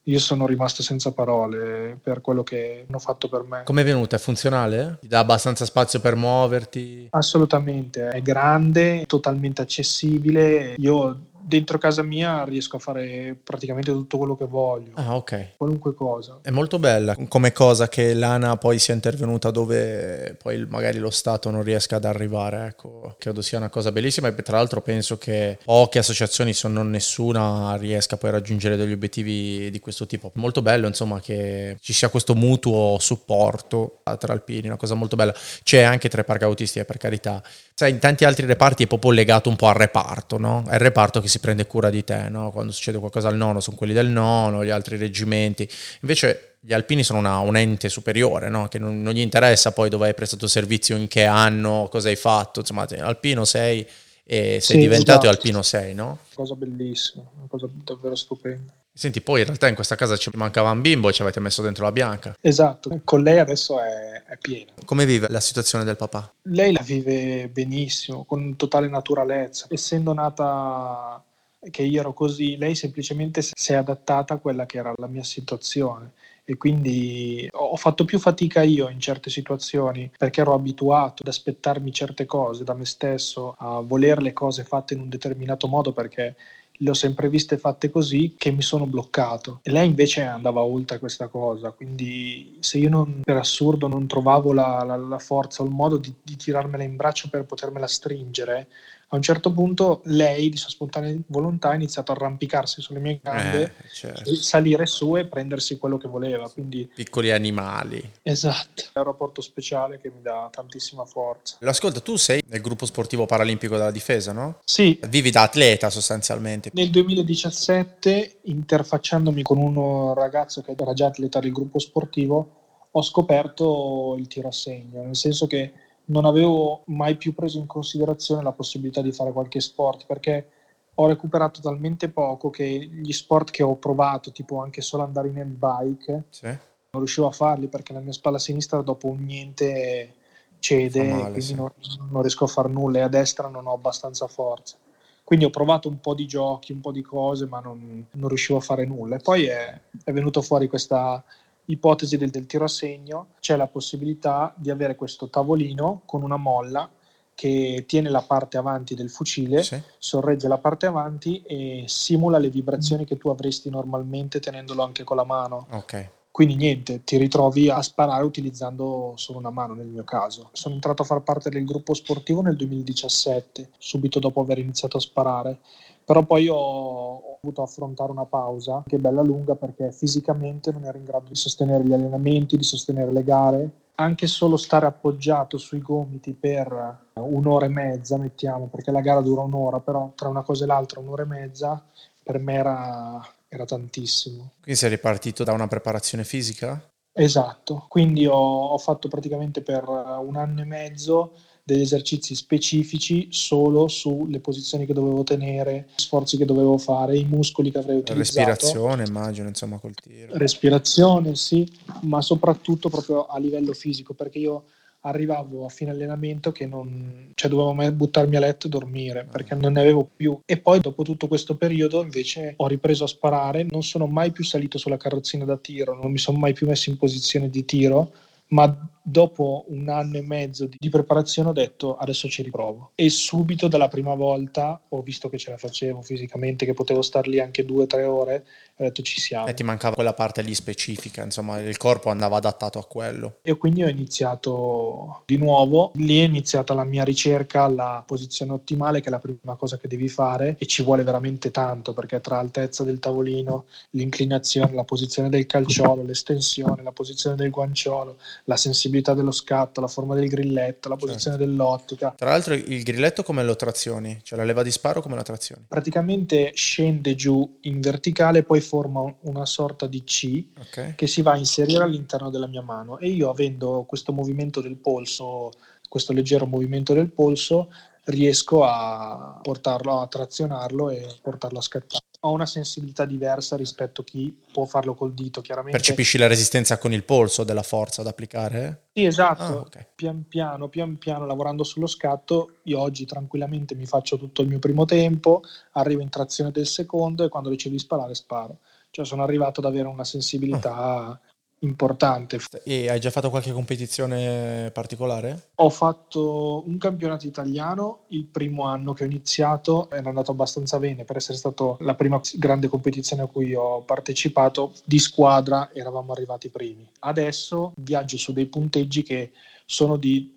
io 0.02 0.18
sono 0.18 0.46
rimasto 0.46 0.82
senza 0.82 1.12
parole 1.12 1.98
per 2.02 2.22
quello 2.22 2.42
che 2.42 2.86
hanno 2.88 2.98
fatto 2.98 3.28
per 3.28 3.42
me. 3.42 3.62
Come 3.64 3.82
è 3.82 3.84
venuta? 3.84 4.16
È 4.16 4.18
funzionale? 4.18 4.96
Ti 5.00 5.08
dà 5.08 5.18
abbastanza 5.18 5.66
spazio 5.66 6.00
per 6.00 6.16
muoverti? 6.16 7.08
Assolutamente, 7.10 8.08
è 8.08 8.22
grande, 8.22 9.04
totalmente 9.06 9.60
accessibile. 9.60 10.74
Io 10.78 11.18
dentro 11.46 11.78
casa 11.78 12.02
mia 12.02 12.44
riesco 12.44 12.76
a 12.76 12.78
fare 12.78 13.36
praticamente 13.42 13.92
tutto 13.92 14.18
quello 14.18 14.36
che 14.36 14.46
voglio. 14.46 14.92
Ah, 14.94 15.16
ok. 15.16 15.56
Qualunque 15.56 15.94
cosa. 15.94 16.38
È 16.42 16.50
molto 16.50 16.78
bella 16.78 17.16
come 17.28 17.52
cosa 17.52 17.88
che 17.88 18.14
l'ANA 18.14 18.56
poi 18.56 18.78
sia 18.78 18.94
intervenuta 18.94 19.50
dove 19.50 20.36
poi 20.42 20.66
magari 20.68 20.98
lo 20.98 21.10
Stato 21.10 21.50
non 21.50 21.62
riesca 21.62 21.96
ad 21.96 22.04
arrivare. 22.04 22.66
Ecco, 22.66 23.14
credo 23.18 23.42
sia 23.42 23.58
una 23.58 23.68
cosa 23.68 23.92
bellissima 23.92 24.28
e 24.28 24.34
tra 24.42 24.56
l'altro 24.56 24.80
penso 24.80 25.18
che 25.18 25.58
poche 25.64 25.98
associazioni, 25.98 26.52
se 26.52 26.68
non 26.68 26.90
nessuna, 26.90 27.76
riesca 27.76 28.16
poi 28.16 28.30
a 28.30 28.34
raggiungere 28.34 28.76
degli 28.76 28.92
obiettivi 28.92 29.70
di 29.70 29.80
questo 29.80 30.06
tipo. 30.06 30.30
Molto 30.34 30.62
bello, 30.62 30.86
insomma, 30.86 31.20
che 31.20 31.76
ci 31.80 31.92
sia 31.92 32.08
questo 32.08 32.34
mutuo 32.34 32.96
supporto 32.98 34.00
tra 34.18 34.32
alpini, 34.32 34.66
una 34.68 34.76
cosa 34.76 34.94
molto 34.94 35.16
bella. 35.16 35.34
C'è 35.62 35.82
anche 35.82 36.08
tra 36.08 36.22
i 36.22 36.24
parcautisti, 36.24 36.78
eh, 36.78 36.84
per 36.84 36.96
carità. 36.96 37.42
Sai, 37.74 37.90
in 37.90 37.98
tanti 37.98 38.24
altri 38.24 38.46
reparti 38.46 38.84
è 38.84 38.86
proprio 38.86 39.10
legato 39.10 39.48
un 39.48 39.56
po' 39.56 39.66
al 39.66 39.74
reparto, 39.74 40.38
no? 40.38 40.64
È 40.68 40.74
il 40.74 40.80
reparto 40.80 41.20
che 41.20 41.28
si 41.28 41.33
prende 41.38 41.66
cura 41.66 41.90
di 41.90 42.04
te, 42.04 42.28
no? 42.28 42.50
Quando 42.50 42.72
succede 42.72 42.98
qualcosa 42.98 43.28
al 43.28 43.36
nono 43.36 43.60
sono 43.60 43.76
quelli 43.76 43.92
del 43.92 44.08
nono, 44.08 44.64
gli 44.64 44.70
altri 44.70 44.96
reggimenti. 44.96 45.68
Invece 46.00 46.56
gli 46.60 46.72
alpini 46.72 47.02
sono 47.02 47.18
una, 47.18 47.38
un 47.40 47.56
ente 47.56 47.88
superiore, 47.88 48.48
no? 48.48 48.68
che 48.68 48.78
non, 48.78 49.02
non, 49.02 49.12
gli 49.12 49.20
interessa 49.20 49.72
poi 49.72 49.90
dove 49.90 50.06
hai 50.06 50.14
prestato 50.14 50.46
servizio, 50.46 50.96
in 50.96 51.08
che 51.08 51.24
anno, 51.24 51.88
cosa 51.90 52.08
hai 52.08 52.16
fatto, 52.16 52.60
insomma, 52.60 52.86
alpino 53.00 53.44
sei 53.44 53.86
e 54.26 54.58
sei 54.60 54.76
sì, 54.76 54.78
diventato 54.78 55.26
esatto. 55.26 55.28
alpino 55.28 55.62
sei, 55.62 55.94
no? 55.94 56.20
Cosa 56.32 56.54
bellissima, 56.54 57.24
una 57.36 57.46
cosa 57.46 57.68
davvero 57.70 58.14
stupenda. 58.14 58.72
Senti, 58.96 59.20
poi 59.20 59.40
in 59.40 59.46
realtà 59.46 59.66
in 59.66 59.74
questa 59.74 59.96
casa 59.96 60.16
ci 60.16 60.30
mancava 60.34 60.70
un 60.70 60.80
bimbo 60.80 61.08
e 61.08 61.12
ci 61.12 61.20
avete 61.20 61.40
messo 61.40 61.62
dentro 61.62 61.84
la 61.84 61.90
bianca. 61.90 62.36
Esatto, 62.40 63.00
con 63.02 63.22
lei 63.22 63.40
adesso 63.40 63.80
è, 63.80 64.22
è 64.24 64.38
piena. 64.38 64.70
Come 64.84 65.04
vive 65.04 65.26
la 65.28 65.40
situazione 65.40 65.84
del 65.84 65.96
papà? 65.96 66.32
Lei 66.42 66.72
la 66.72 66.80
vive 66.80 67.48
benissimo, 67.48 68.24
con 68.24 68.54
totale 68.56 68.88
naturalezza. 68.88 69.66
Essendo 69.68 70.12
nata 70.12 71.22
che 71.70 71.82
io 71.82 72.00
ero 72.00 72.12
così, 72.12 72.56
lei 72.56 72.74
semplicemente 72.74 73.42
si 73.42 73.72
è 73.72 73.76
adattata 73.76 74.34
a 74.34 74.38
quella 74.38 74.66
che 74.66 74.78
era 74.78 74.92
la 74.96 75.06
mia 75.06 75.24
situazione. 75.24 76.12
E 76.46 76.58
quindi 76.58 77.48
ho 77.50 77.76
fatto 77.76 78.04
più 78.04 78.18
fatica 78.18 78.62
io 78.62 78.90
in 78.90 79.00
certe 79.00 79.30
situazioni 79.30 80.10
perché 80.14 80.42
ero 80.42 80.52
abituato 80.52 81.22
ad 81.22 81.28
aspettarmi 81.28 81.90
certe 81.90 82.26
cose 82.26 82.64
da 82.64 82.74
me 82.74 82.84
stesso, 82.84 83.54
a 83.56 83.80
voler 83.80 84.20
le 84.20 84.34
cose 84.34 84.62
fatte 84.62 84.92
in 84.92 85.00
un 85.00 85.08
determinato 85.08 85.68
modo 85.68 85.92
perché 85.92 86.36
le 86.78 86.90
ho 86.90 86.94
sempre 86.94 87.30
viste 87.30 87.56
fatte 87.56 87.88
così 87.88 88.34
che 88.36 88.50
mi 88.50 88.60
sono 88.60 88.84
bloccato. 88.84 89.60
E 89.62 89.70
lei 89.70 89.86
invece 89.88 90.22
andava 90.22 90.60
oltre 90.60 90.98
questa 90.98 91.28
cosa 91.28 91.70
quindi 91.70 92.58
se 92.60 92.76
io 92.76 92.90
non, 92.90 93.22
per 93.24 93.36
assurdo 93.36 93.88
non 93.88 94.06
trovavo 94.06 94.52
la, 94.52 94.82
la, 94.84 94.96
la 94.96 95.18
forza 95.18 95.62
o 95.62 95.66
il 95.66 95.72
modo 95.72 95.96
di, 95.96 96.12
di 96.22 96.36
tirarmela 96.36 96.82
in 96.82 96.96
braccio 96.96 97.30
per 97.30 97.44
potermela 97.44 97.86
stringere 97.86 98.68
a 99.14 99.16
un 99.16 99.22
certo 99.22 99.52
punto 99.52 100.00
lei 100.04 100.48
di 100.48 100.56
sua 100.56 100.70
spontanea 100.70 101.16
volontà 101.28 101.70
ha 101.70 101.74
iniziato 101.74 102.12
a 102.12 102.16
arrampicarsi 102.16 102.82
sulle 102.82 102.98
mie 102.98 103.20
gambe, 103.22 103.62
eh, 103.62 103.88
certo. 103.92 104.34
salire 104.34 104.86
su 104.86 105.16
e 105.16 105.26
prendersi 105.26 105.78
quello 105.78 105.98
che 105.98 106.08
voleva. 106.08 106.48
Quindi... 106.50 106.90
Piccoli 106.92 107.30
animali. 107.30 108.10
Esatto, 108.22 108.82
è 108.92 108.98
un 108.98 109.04
rapporto 109.04 109.40
speciale 109.40 110.00
che 110.00 110.10
mi 110.10 110.20
dà 110.20 110.48
tantissima 110.50 111.04
forza. 111.04 111.58
Ascolta, 111.60 112.00
tu 112.00 112.16
sei 112.16 112.42
nel 112.48 112.60
gruppo 112.60 112.86
sportivo 112.86 113.24
paralimpico 113.24 113.76
della 113.76 113.90
difesa, 113.90 114.32
no? 114.32 114.58
Sì. 114.64 114.98
Vivi 115.08 115.30
da 115.30 115.42
atleta 115.42 115.90
sostanzialmente. 115.90 116.70
Nel 116.72 116.90
2017, 116.90 118.38
interfacciandomi 118.42 119.42
con 119.42 119.58
un 119.58 120.12
ragazzo 120.14 120.60
che 120.62 120.74
era 120.76 120.92
già 120.92 121.06
atleta 121.06 121.38
del 121.38 121.52
gruppo 121.52 121.78
sportivo, 121.78 122.62
ho 122.90 123.02
scoperto 123.02 124.16
il 124.18 124.26
tiro 124.28 124.48
a 124.48 124.52
segno, 124.52 125.02
nel 125.02 125.16
senso 125.16 125.46
che 125.46 125.72
non 126.06 126.24
avevo 126.24 126.82
mai 126.86 127.16
più 127.16 127.34
preso 127.34 127.58
in 127.58 127.66
considerazione 127.66 128.42
la 128.42 128.52
possibilità 128.52 129.00
di 129.00 129.12
fare 129.12 129.32
qualche 129.32 129.60
sport 129.60 130.04
perché 130.06 130.48
ho 130.96 131.06
recuperato 131.06 131.60
talmente 131.60 132.08
poco 132.08 132.50
che 132.50 132.66
gli 132.66 133.12
sport 133.12 133.50
che 133.50 133.62
ho 133.62 133.76
provato, 133.76 134.30
tipo 134.30 134.60
anche 134.62 134.80
solo 134.80 135.02
andare 135.02 135.28
in 135.28 135.56
bike, 135.58 136.24
sì. 136.30 136.46
non 136.46 136.58
riuscivo 136.90 137.26
a 137.26 137.32
farli 137.32 137.66
perché 137.68 137.92
la 137.92 138.00
mia 138.00 138.12
spalla 138.12 138.38
sinistra 138.38 138.80
dopo 138.80 139.08
un 139.08 139.24
niente 139.24 140.14
cede 140.60 141.02
male, 141.02 141.22
quindi 141.22 141.40
sì. 141.40 141.54
non, 141.54 141.70
non, 142.10 142.20
riesco 142.22 142.44
a 142.44 142.48
fare 142.48 142.68
nulla 142.68 142.98
e 142.98 143.02
a 143.02 143.08
destra 143.08 143.48
non 143.48 143.66
ho 143.66 143.72
abbastanza 143.72 144.26
forza. 144.28 144.76
Quindi 145.24 145.46
ho 145.46 145.50
provato 145.50 145.88
un 145.88 146.00
po' 146.00 146.14
di 146.14 146.26
giochi, 146.26 146.72
un 146.72 146.80
po' 146.80 146.92
di 146.92 147.02
cose, 147.02 147.46
ma 147.46 147.58
non, 147.58 148.06
non 148.10 148.28
riuscivo 148.28 148.58
a 148.58 148.62
fare 148.62 148.84
nulla. 148.84 149.16
E 149.16 149.20
poi 149.20 149.46
è, 149.46 149.80
è 150.04 150.12
venuto 150.12 150.42
fuori 150.42 150.68
questa 150.68 151.24
ipotesi 151.66 152.16
del, 152.16 152.30
del 152.30 152.46
tiro 152.46 152.64
a 152.64 152.68
segno, 152.68 153.28
c'è 153.40 153.56
la 153.56 153.66
possibilità 153.66 154.52
di 154.56 154.70
avere 154.70 154.96
questo 154.96 155.28
tavolino 155.28 156.02
con 156.04 156.22
una 156.22 156.36
molla 156.36 156.88
che 157.34 157.84
tiene 157.88 158.10
la 158.10 158.22
parte 158.22 158.56
avanti 158.56 158.94
del 158.94 159.10
fucile, 159.10 159.62
sì. 159.62 159.80
sorregge 159.98 160.46
la 160.46 160.58
parte 160.58 160.86
avanti 160.86 161.42
e 161.42 161.84
simula 161.86 162.38
le 162.38 162.48
vibrazioni 162.48 163.04
che 163.04 163.16
tu 163.16 163.28
avresti 163.28 163.70
normalmente 163.70 164.38
tenendolo 164.38 164.82
anche 164.82 165.02
con 165.02 165.16
la 165.16 165.24
mano. 165.24 165.66
Ok. 165.70 166.10
Quindi 166.30 166.56
niente, 166.56 167.04
ti 167.04 167.16
ritrovi 167.16 167.70
a 167.70 167.80
sparare 167.80 168.24
utilizzando 168.24 169.12
solo 169.16 169.38
una 169.38 169.50
mano 169.50 169.74
nel 169.74 169.86
mio 169.86 170.02
caso. 170.02 170.48
Sono 170.52 170.74
entrato 170.74 171.02
a 171.02 171.04
far 171.04 171.22
parte 171.22 171.48
del 171.48 171.64
gruppo 171.64 171.94
sportivo 171.94 172.40
nel 172.40 172.56
2017, 172.56 173.70
subito 173.78 174.18
dopo 174.18 174.40
aver 174.40 174.58
iniziato 174.58 174.96
a 174.96 175.00
sparare 175.00 175.58
però 176.04 176.22
poi 176.22 176.48
ho 176.50 177.33
dovuto 177.44 177.62
affrontare 177.62 178.10
una 178.10 178.24
pausa 178.24 178.82
che 178.86 178.98
bella 178.98 179.22
lunga 179.22 179.54
perché 179.54 179.92
fisicamente 179.92 180.72
non 180.72 180.84
ero 180.84 180.96
in 180.96 181.04
grado 181.04 181.26
di 181.28 181.34
sostenere 181.34 181.84
gli 181.84 181.92
allenamenti, 181.92 182.56
di 182.56 182.64
sostenere 182.64 183.12
le 183.12 183.22
gare. 183.22 183.70
Anche 183.96 184.26
solo 184.26 184.56
stare 184.56 184.86
appoggiato 184.86 185.56
sui 185.56 185.80
gomiti 185.80 186.32
per 186.32 187.02
un'ora 187.14 187.66
e 187.66 187.68
mezza, 187.68 188.16
mettiamo, 188.16 188.66
perché 188.66 188.90
la 188.90 189.00
gara 189.00 189.20
dura 189.20 189.42
un'ora, 189.42 189.78
però 189.78 190.10
tra 190.16 190.28
una 190.28 190.42
cosa 190.42 190.64
e 190.64 190.66
l'altra 190.66 190.98
un'ora 190.98 191.22
e 191.22 191.26
mezza, 191.26 191.80
per 192.22 192.40
me 192.40 192.54
era, 192.54 193.24
era 193.46 193.64
tantissimo. 193.64 194.50
Quindi 194.60 194.80
sei 194.80 194.90
ripartito 194.90 195.44
da 195.44 195.52
una 195.52 195.68
preparazione 195.68 196.24
fisica? 196.24 196.82
Esatto, 197.12 197.84
quindi 197.86 198.26
ho, 198.26 198.34
ho 198.34 198.78
fatto 198.78 199.06
praticamente 199.06 199.62
per 199.62 199.86
un 199.86 200.34
anno 200.34 200.62
e 200.62 200.64
mezzo 200.64 201.34
degli 201.66 201.80
esercizi 201.80 202.34
specifici 202.34 203.28
solo 203.30 203.88
sulle 203.88 204.38
posizioni 204.38 204.84
che 204.84 204.92
dovevo 204.92 205.22
tenere, 205.24 205.88
sforzi 205.94 206.36
che 206.36 206.44
dovevo 206.44 206.76
fare, 206.76 207.16
i 207.16 207.24
muscoli 207.24 207.70
che 207.70 207.78
avrei 207.78 207.96
utilizzato. 207.96 208.50
Respirazione, 208.50 209.04
immagino, 209.06 209.48
insomma, 209.48 209.78
col 209.78 209.94
tiro. 209.94 210.36
Respirazione, 210.36 211.34
sì, 211.36 211.66
ma 212.02 212.20
soprattutto 212.20 212.90
proprio 212.90 213.24
a 213.24 213.38
livello 213.38 213.72
fisico, 213.72 214.12
perché 214.12 214.38
io 214.38 214.64
arrivavo 215.06 215.64
a 215.64 215.70
fine 215.70 215.90
allenamento 215.90 216.52
che 216.52 216.66
non, 216.66 217.30
cioè 217.34 217.50
dovevo 217.50 217.92
buttarmi 217.92 218.36
a 218.36 218.40
letto 218.40 218.66
e 218.66 218.70
dormire 218.70 219.20
ah. 219.20 219.24
perché 219.24 219.54
non 219.54 219.72
ne 219.72 219.80
avevo 219.80 220.06
più. 220.14 220.38
E 220.44 220.58
poi 220.58 220.80
dopo 220.80 221.02
tutto 221.02 221.28
questo 221.28 221.56
periodo 221.56 222.02
invece 222.02 222.52
ho 222.58 222.66
ripreso 222.66 223.04
a 223.04 223.08
sparare, 223.08 223.66
non 223.70 223.82
sono 223.82 224.06
mai 224.06 224.32
più 224.32 224.44
salito 224.44 224.76
sulla 224.76 224.98
carrozzina 224.98 225.46
da 225.46 225.56
tiro, 225.56 225.94
non 225.94 226.10
mi 226.10 226.18
sono 226.18 226.36
mai 226.36 226.52
più 226.52 226.66
messo 226.66 226.90
in 226.90 226.98
posizione 226.98 227.48
di 227.48 227.64
tiro 227.64 228.12
ma 228.48 228.88
dopo 229.06 229.66
un 229.68 229.90
anno 229.90 230.16
e 230.16 230.22
mezzo 230.22 230.66
di 230.66 230.88
preparazione 230.88 231.50
ho 231.50 231.52
detto 231.52 231.98
adesso 231.98 232.26
ci 232.26 232.42
riprovo 232.42 232.92
e 232.94 233.10
subito 233.10 233.68
dalla 233.68 233.88
prima 233.88 234.14
volta 234.14 234.80
ho 234.88 235.02
visto 235.02 235.28
che 235.28 235.36
ce 235.36 235.50
la 235.50 235.58
facevo 235.58 236.00
fisicamente, 236.00 236.64
che 236.64 236.72
potevo 236.72 237.02
star 237.02 237.28
lì 237.28 237.38
anche 237.38 237.66
due 237.66 237.82
o 237.82 237.86
tre 237.86 238.04
ore 238.04 238.44
ho 238.76 238.82
detto 238.82 239.02
ci 239.02 239.20
siamo. 239.20 239.46
E 239.46 239.54
ti 239.54 239.62
mancava 239.62 239.94
quella 239.94 240.14
parte 240.14 240.42
lì 240.42 240.54
specifica, 240.54 241.22
insomma 241.22 241.60
il 241.60 241.76
corpo 241.76 242.08
andava 242.08 242.38
adattato 242.38 242.78
a 242.78 242.84
quello. 242.84 243.38
E 243.42 243.56
quindi 243.56 243.84
ho 243.84 243.88
iniziato 243.88 245.22
di 245.26 245.36
nuovo, 245.36 245.92
lì 245.96 246.18
è 246.20 246.24
iniziata 246.24 246.74
la 246.74 246.82
mia 246.82 247.04
ricerca 247.04 247.62
alla 247.62 248.02
posizione 248.04 248.52
ottimale 248.52 249.00
che 249.00 249.08
è 249.08 249.10
la 249.10 249.20
prima 249.20 249.54
cosa 249.54 249.76
che 249.76 249.86
devi 249.86 250.08
fare 250.08 250.56
e 250.58 250.66
ci 250.66 250.82
vuole 250.82 251.04
veramente 251.04 251.50
tanto 251.50 251.92
perché 251.92 252.20
tra 252.20 252.38
altezza 252.38 252.82
del 252.82 252.98
tavolino, 252.98 253.66
l'inclinazione, 253.90 254.72
la 254.72 254.84
posizione 254.84 255.28
del 255.28 255.46
calciolo, 255.46 256.02
l'estensione, 256.02 256.82
la 256.82 256.92
posizione 256.92 257.36
del 257.36 257.50
guanciolo, 257.50 258.16
la 258.44 258.56
sensibilità 258.56 258.93
dello 259.00 259.32
scatto, 259.32 259.80
la 259.80 259.86
forma 259.86 260.14
del 260.14 260.28
grilletto, 260.28 260.88
la 260.88 260.96
posizione 260.96 261.36
certo. 261.36 261.50
dell'ottica. 261.50 262.14
Tra 262.16 262.30
l'altro 262.30 262.54
il 262.54 262.82
grilletto 262.82 263.22
come 263.22 263.42
lo 263.42 263.56
trazioni? 263.56 264.20
Cioè 264.22 264.38
la 264.38 264.44
leva 264.44 264.62
di 264.62 264.70
sparo 264.70 265.02
come 265.02 265.16
la 265.16 265.22
trazioni? 265.22 265.64
Praticamente 265.68 266.52
scende 266.54 267.14
giù 267.14 267.58
in 267.62 267.80
verticale 267.80 268.42
poi 268.42 268.60
forma 268.60 269.02
una 269.20 269.46
sorta 269.46 269.86
di 269.86 270.02
C 270.04 270.44
okay. 270.58 270.94
che 270.94 271.06
si 271.06 271.22
va 271.22 271.32
a 271.32 271.36
inserire 271.36 271.82
all'interno 271.82 272.30
della 272.30 272.46
mia 272.46 272.62
mano 272.62 272.98
e 272.98 273.08
io 273.08 273.30
avendo 273.30 273.84
questo 273.86 274.12
movimento 274.12 274.60
del 274.60 274.76
polso, 274.76 275.50
questo 275.88 276.12
leggero 276.12 276.46
movimento 276.46 276.92
del 276.94 277.10
polso, 277.10 277.70
riesco 278.04 278.64
a 278.64 279.38
portarlo, 279.42 280.00
a 280.00 280.06
trazionarlo 280.06 280.90
e 280.90 281.06
portarlo 281.22 281.58
a 281.58 281.62
scattare. 281.62 282.04
Ho 282.24 282.32
una 282.32 282.46
sensibilità 282.46 283.04
diversa 283.04 283.54
rispetto 283.54 284.00
a 284.00 284.04
chi 284.04 284.34
può 284.50 284.64
farlo 284.64 284.94
col 284.94 285.12
dito, 285.12 285.42
chiaramente. 285.42 285.76
Percepisci 285.76 286.16
la 286.16 286.26
resistenza 286.26 286.78
con 286.78 286.92
il 286.92 287.04
polso 287.04 287.44
della 287.44 287.62
forza 287.62 288.02
da 288.02 288.10
applicare? 288.10 288.86
Sì, 288.94 289.04
esatto. 289.04 289.42
Ah, 289.42 289.56
okay. 289.56 289.86
Pian 289.94 290.26
piano, 290.26 290.68
pian 290.68 290.96
piano, 290.96 291.26
lavorando 291.26 291.64
sullo 291.64 291.86
scatto, 291.86 292.56
io 292.62 292.80
oggi 292.80 293.04
tranquillamente 293.04 293.74
mi 293.74 293.84
faccio 293.84 294.16
tutto 294.16 294.40
il 294.40 294.48
mio 294.48 294.58
primo 294.58 294.86
tempo, 294.86 295.42
arrivo 295.72 296.00
in 296.00 296.08
trazione 296.08 296.50
del 296.50 296.66
secondo 296.66 297.24
e 297.24 297.28
quando 297.28 297.50
decido 297.50 297.74
di 297.74 297.80
sparare 297.80 298.14
sparo. 298.14 298.60
Cioè 298.90 299.04
sono 299.04 299.22
arrivato 299.22 299.60
ad 299.60 299.66
avere 299.66 299.88
una 299.88 300.04
sensibilità 300.04 301.10
oh 301.10 301.32
importante. 301.64 302.38
E 302.62 302.88
hai 302.88 303.00
già 303.00 303.10
fatto 303.10 303.30
qualche 303.30 303.52
competizione 303.52 304.70
particolare? 304.72 305.48
Ho 305.56 305.70
fatto 305.70 306.62
un 306.66 306.78
campionato 306.78 307.26
italiano 307.26 308.04
il 308.08 308.24
primo 308.24 308.64
anno 308.64 308.92
che 308.92 309.04
ho 309.04 309.06
iniziato, 309.06 309.90
era 309.90 310.08
andato 310.08 310.30
abbastanza 310.30 310.78
bene 310.78 311.04
per 311.04 311.16
essere 311.16 311.36
stato 311.38 311.76
la 311.80 311.94
prima 311.94 312.20
grande 312.34 312.68
competizione 312.68 313.22
a 313.22 313.26
cui 313.26 313.54
ho 313.54 313.82
partecipato 313.82 314.72
di 314.84 314.98
squadra, 314.98 315.70
eravamo 315.72 316.12
arrivati 316.12 316.48
primi. 316.48 316.88
Adesso 317.00 317.72
viaggio 317.76 318.16
su 318.16 318.32
dei 318.32 318.46
punteggi 318.46 319.02
che 319.02 319.32
sono 319.66 319.96
di 319.96 320.33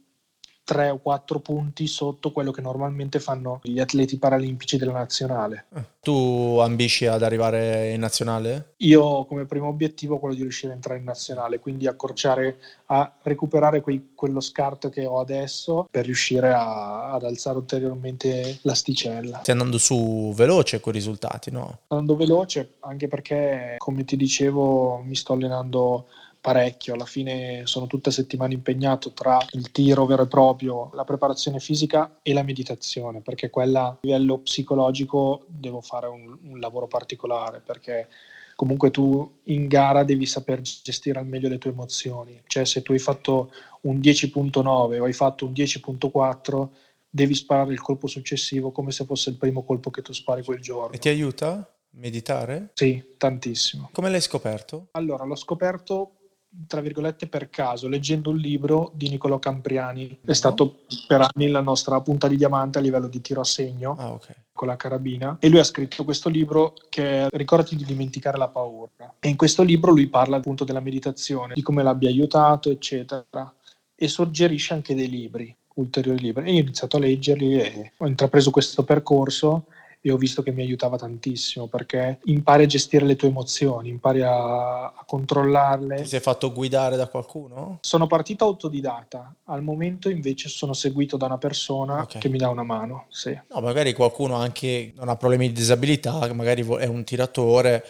3 0.67 0.89
o 0.89 0.97
4 0.97 1.39
punti 1.39 1.87
sotto 1.87 2.33
quello 2.33 2.51
che 2.51 2.59
normalmente 2.59 3.21
fanno 3.21 3.61
gli 3.63 3.79
atleti 3.79 4.17
paralimpici 4.17 4.75
della 4.75 4.91
nazionale. 4.91 5.67
Eh, 5.73 5.81
tu 6.01 6.57
ambisci 6.59 7.05
ad 7.05 7.23
arrivare 7.23 7.93
in 7.93 8.01
nazionale? 8.01 8.73
Io 8.79 9.23
come 9.23 9.45
primo 9.45 9.67
obiettivo 9.67 10.19
quello 10.19 10.35
di 10.35 10.41
riuscire 10.41 10.73
a 10.73 10.75
entrare 10.75 10.99
in 10.99 11.05
nazionale, 11.05 11.59
quindi 11.59 11.87
accorciare, 11.87 12.57
a 12.87 13.09
recuperare 13.21 13.79
quei, 13.79 14.09
quello 14.13 14.41
scarto 14.41 14.89
che 14.89 15.05
ho 15.05 15.21
adesso 15.21 15.87
per 15.89 16.03
riuscire 16.03 16.51
a, 16.51 17.13
ad 17.13 17.23
alzare 17.23 17.57
ulteriormente 17.57 18.59
l'asticella. 18.63 19.39
Stai 19.43 19.55
andando 19.55 19.77
su 19.77 20.33
veloce 20.35 20.81
con 20.81 20.91
i 20.91 20.97
risultati, 20.97 21.49
no? 21.49 21.79
Andando 21.87 22.17
veloce 22.17 22.73
anche 22.81 23.07
perché, 23.07 23.75
come 23.77 24.03
ti 24.03 24.17
dicevo, 24.17 24.97
mi 24.97 25.15
sto 25.15 25.31
allenando 25.31 26.07
parecchio, 26.39 26.93
alla 26.93 27.05
fine 27.05 27.61
sono 27.65 27.87
tutte 27.87 28.11
settimane 28.11 28.53
impegnato 28.53 29.11
tra 29.11 29.37
il 29.51 29.71
tiro 29.71 30.05
vero 30.05 30.23
e 30.23 30.27
proprio, 30.27 30.89
la 30.93 31.03
preparazione 31.03 31.59
fisica 31.59 32.19
e 32.21 32.33
la 32.33 32.43
meditazione, 32.43 33.21
perché 33.21 33.49
quella 33.49 33.87
a 33.87 33.97
livello 34.01 34.39
psicologico 34.39 35.45
devo 35.47 35.81
fare 35.81 36.07
un, 36.07 36.37
un 36.43 36.59
lavoro 36.59 36.87
particolare, 36.87 37.61
perché 37.65 38.07
comunque 38.55 38.89
tu 38.91 39.39
in 39.43 39.67
gara 39.67 40.03
devi 40.03 40.25
saper 40.25 40.61
gestire 40.61 41.19
al 41.19 41.27
meglio 41.27 41.49
le 41.49 41.57
tue 41.57 41.71
emozioni, 41.71 42.41
cioè 42.47 42.65
se 42.65 42.81
tu 42.81 42.91
hai 42.91 42.99
fatto 42.99 43.51
un 43.81 43.99
10.9 43.99 44.65
o 44.65 45.03
hai 45.03 45.13
fatto 45.13 45.45
un 45.45 45.51
10.4 45.51 46.67
devi 47.09 47.33
sparare 47.33 47.71
il 47.71 47.81
colpo 47.81 48.07
successivo 48.07 48.71
come 48.71 48.91
se 48.91 49.05
fosse 49.05 49.29
il 49.29 49.37
primo 49.37 49.63
colpo 49.63 49.89
che 49.89 50.01
tu 50.01 50.13
spari 50.13 50.43
quel 50.43 50.59
giorno. 50.59 50.95
E 50.95 50.97
ti 50.97 51.09
aiuta? 51.09 51.71
Meditare? 51.91 52.71
Sì, 52.73 53.03
tantissimo. 53.17 53.89
Come 53.91 54.09
l'hai 54.09 54.21
scoperto? 54.21 54.89
Allora, 54.91 55.23
l'ho 55.23 55.35
scoperto 55.35 56.16
tra 56.65 56.81
virgolette 56.81 57.27
per 57.27 57.49
caso, 57.49 57.87
leggendo 57.87 58.29
un 58.29 58.37
libro 58.37 58.91
di 58.93 59.09
Niccolò 59.09 59.39
Campriani. 59.39 60.19
È 60.23 60.33
stato 60.33 60.79
per 61.07 61.21
anni 61.21 61.49
la 61.49 61.61
nostra 61.61 61.99
punta 62.01 62.27
di 62.27 62.37
diamante 62.37 62.77
a 62.77 62.81
livello 62.81 63.07
di 63.07 63.21
tiro 63.21 63.41
a 63.41 63.45
segno 63.45 63.95
ah, 63.97 64.11
okay. 64.13 64.35
con 64.53 64.67
la 64.67 64.75
carabina. 64.75 65.37
E 65.39 65.49
lui 65.49 65.59
ha 65.59 65.63
scritto 65.63 66.03
questo 66.03 66.29
libro 66.29 66.73
che 66.89 67.25
è 67.25 67.27
Ricordati 67.31 67.75
di 67.75 67.85
dimenticare 67.85 68.37
la 68.37 68.47
paura. 68.47 69.15
E 69.19 69.29
in 69.29 69.35
questo 69.35 69.63
libro 69.63 69.91
lui 69.91 70.07
parla 70.07 70.37
appunto 70.37 70.63
della 70.63 70.79
meditazione, 70.79 71.53
di 71.53 71.61
come 71.61 71.83
l'abbia 71.83 72.09
aiutato, 72.09 72.69
eccetera. 72.69 73.53
E 73.95 74.07
suggerisce 74.07 74.73
anche 74.73 74.95
dei 74.95 75.09
libri, 75.09 75.55
ulteriori 75.75 76.19
libri. 76.19 76.47
E 76.47 76.53
io 76.53 76.59
ho 76.59 76.61
iniziato 76.61 76.97
a 76.97 76.99
leggerli 76.99 77.59
e 77.59 77.91
ho 77.97 78.07
intrapreso 78.07 78.51
questo 78.51 78.83
percorso 78.83 79.65
e 79.99 80.11
ho 80.11 80.17
visto 80.17 80.43
che 80.43 80.51
mi 80.51 80.61
aiutava 80.61 80.97
tantissimo 80.97 81.67
perché 81.67 82.19
impari 82.25 82.63
a 82.63 82.67
gestire 82.67 83.05
le 83.05 83.15
tue 83.15 83.29
emozioni, 83.29 83.89
impari 83.89 84.21
a, 84.21 84.85
a 84.85 85.03
controllarle. 85.05 85.95
Ti 85.95 86.05
sei 86.05 86.19
fatto 86.19 86.51
guidare 86.51 86.95
da 86.95 87.07
qualcuno? 87.07 87.79
Sono 87.81 88.07
partito 88.07 88.45
autodidatta, 88.45 89.33
al 89.45 89.63
momento 89.63 90.09
invece 90.09 90.49
sono 90.49 90.73
seguito 90.73 91.17
da 91.17 91.25
una 91.25 91.37
persona 91.37 92.01
okay. 92.01 92.21
che 92.21 92.29
mi 92.29 92.37
dà 92.37 92.49
una 92.49 92.63
mano. 92.63 93.05
Sì. 93.09 93.37
No, 93.49 93.59
magari 93.61 93.93
qualcuno 93.93 94.35
anche 94.35 94.93
non 94.95 95.09
ha 95.09 95.15
problemi 95.15 95.47
di 95.47 95.53
disabilità, 95.53 96.31
magari 96.33 96.65
è 96.79 96.85
un 96.85 97.03
tiratore 97.03 97.83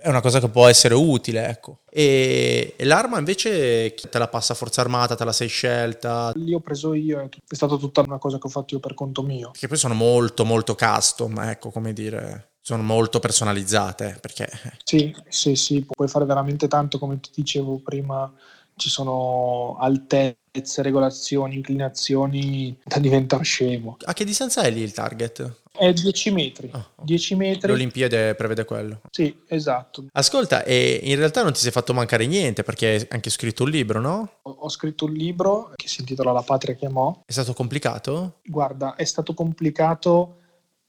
è 0.00 0.08
una 0.08 0.20
cosa 0.20 0.40
che 0.40 0.48
può 0.48 0.66
essere 0.66 0.94
utile, 0.94 1.48
ecco. 1.48 1.80
E, 1.90 2.74
e, 2.76 2.84
l'arma 2.84 3.18
invece 3.18 3.94
te 3.94 4.18
la 4.18 4.28
passa 4.28 4.54
Forza 4.54 4.80
Armata, 4.80 5.14
te 5.14 5.24
la 5.24 5.32
sei 5.32 5.48
scelta? 5.48 6.32
Lì 6.34 6.54
ho 6.54 6.60
preso 6.60 6.94
io, 6.94 7.20
è 7.20 7.54
stata 7.54 7.76
tutta 7.76 8.02
una 8.02 8.18
cosa 8.18 8.38
che 8.38 8.46
ho 8.46 8.50
fatto 8.50 8.74
io 8.74 8.80
per 8.80 8.94
conto 8.94 9.22
mio. 9.22 9.50
Che 9.52 9.68
poi 9.68 9.76
sono 9.76 9.94
molto 9.94 10.44
molto 10.44 10.74
custom, 10.74 11.38
ecco, 11.40 11.70
come 11.70 11.92
dire, 11.92 12.50
sono 12.60 12.82
molto 12.82 13.18
personalizzate, 13.18 14.18
perché... 14.20 14.48
Sì, 14.84 15.14
sì, 15.28 15.56
sì, 15.56 15.84
puoi 15.88 16.08
fare 16.08 16.24
veramente 16.24 16.68
tanto, 16.68 16.98
come 16.98 17.18
ti 17.18 17.30
dicevo 17.34 17.80
prima, 17.82 18.32
ci 18.76 18.88
sono 18.88 19.76
altezze, 19.80 20.38
regolazioni, 20.76 21.56
inclinazioni 21.56 22.76
da 22.84 22.98
diventare 22.98 23.44
scemo. 23.44 23.96
A 24.04 24.12
che 24.12 24.24
distanza 24.24 24.62
è 24.62 24.70
lì 24.70 24.80
il 24.80 24.92
target? 24.92 25.64
È 25.76 25.92
10 25.92 26.30
metri. 26.30 26.70
Oh, 26.72 26.78
okay. 26.78 27.04
10 27.04 27.34
metri. 27.34 27.68
L'Olimpiade 27.68 28.34
prevede 28.34 28.64
quello. 28.64 29.00
Sì, 29.10 29.36
esatto. 29.46 30.06
Ascolta, 30.12 30.64
e 30.64 31.00
in 31.02 31.16
realtà 31.16 31.42
non 31.42 31.52
ti 31.52 31.60
sei 31.60 31.70
fatto 31.70 31.92
mancare 31.92 32.26
niente 32.26 32.62
perché 32.62 32.86
hai 32.88 33.06
anche 33.10 33.30
scritto 33.30 33.64
un 33.64 33.70
libro, 33.70 34.00
no? 34.00 34.38
Ho, 34.42 34.50
ho 34.50 34.68
scritto 34.68 35.04
un 35.04 35.12
libro 35.12 35.72
che 35.76 35.88
si 35.88 36.00
intitola 36.00 36.32
La 36.32 36.42
patria 36.42 36.74
chiamò. 36.74 37.22
È 37.24 37.32
stato 37.32 37.52
complicato? 37.52 38.38
Guarda, 38.44 38.94
è 38.94 39.04
stato 39.04 39.34
complicato 39.34 40.38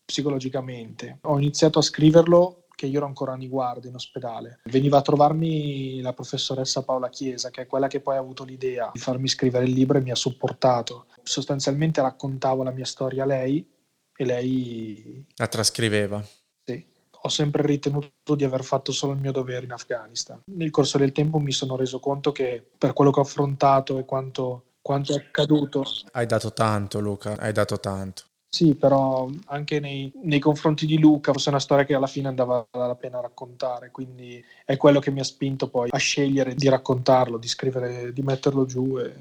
psicologicamente. 0.06 1.19
Ho 1.23 1.38
iniziato 1.38 1.80
a 1.80 1.82
scriverlo 1.82 2.66
che 2.77 2.85
io 2.85 2.97
ero 2.97 3.07
ancora 3.07 3.33
a 3.33 3.35
Niguardo 3.35 3.87
in 3.87 3.95
ospedale. 3.95 4.59
Veniva 4.65 4.99
a 4.99 5.01
trovarmi 5.01 5.99
la 5.99 6.13
professoressa 6.13 6.83
Paola 6.83 7.09
Chiesa, 7.09 7.49
che 7.49 7.63
è 7.63 7.65
quella 7.65 7.87
che 7.87 8.01
poi 8.01 8.17
ha 8.17 8.19
avuto 8.19 8.43
l'idea 8.43 8.91
di 8.93 8.99
farmi 8.99 9.27
scrivere 9.27 9.65
il 9.65 9.71
libro 9.71 9.97
e 9.97 10.01
mi 10.01 10.11
ha 10.11 10.15
supportato. 10.15 11.07
Sostanzialmente 11.23 12.01
raccontavo 12.01 12.61
la 12.61 12.69
mia 12.69 12.85
storia 12.85 13.23
a 13.23 13.25
lei 13.25 13.67
e 14.15 14.25
lei... 14.25 15.25
La 15.37 15.47
trascriveva. 15.47 16.23
Sì. 16.63 16.85
Ho 17.21 17.29
sempre 17.29 17.65
ritenuto 17.65 18.35
di 18.35 18.43
aver 18.43 18.63
fatto 18.63 18.91
solo 18.91 19.13
il 19.13 19.19
mio 19.19 19.31
dovere 19.31 19.65
in 19.65 19.71
Afghanistan. 19.71 20.39
Nel 20.45 20.69
corso 20.69 20.99
del 20.99 21.11
tempo 21.11 21.39
mi 21.39 21.53
sono 21.53 21.75
reso 21.75 21.99
conto 21.99 22.31
che 22.31 22.63
per 22.77 22.93
quello 22.93 23.09
che 23.09 23.19
ho 23.19 23.23
affrontato 23.23 23.97
e 23.97 24.05
quanto, 24.05 24.65
quanto 24.83 25.13
è 25.13 25.17
accaduto... 25.17 25.83
Hai 26.11 26.27
dato 26.27 26.53
tanto 26.53 26.99
Luca, 26.99 27.37
hai 27.39 27.53
dato 27.53 27.79
tanto. 27.79 28.25
Sì, 28.49 28.75
però 28.75 29.29
anche 29.47 29.79
nei, 29.79 30.12
nei, 30.23 30.39
confronti 30.39 30.86
di 30.86 30.97
Luca 30.97 31.33
fosse 31.33 31.49
una 31.49 31.60
storia 31.60 31.86
che 31.86 31.93
alla 31.93 32.07
fine 32.07 32.29
andava 32.29 32.65
la 32.71 32.95
pena 32.95 33.19
raccontare, 33.19 33.91
quindi 33.91 34.43
è 34.65 34.77
quello 34.77 34.99
che 34.99 35.12
mi 35.12 35.19
ha 35.19 35.25
spinto 35.25 35.67
poi 35.67 35.89
a 35.91 35.97
scegliere 35.97 36.55
di 36.55 36.69
raccontarlo, 36.69 37.38
di 37.38 37.47
scrivere, 37.47 38.13
di 38.13 38.21
metterlo 38.21 38.65
giù 38.65 38.97
e, 38.97 39.13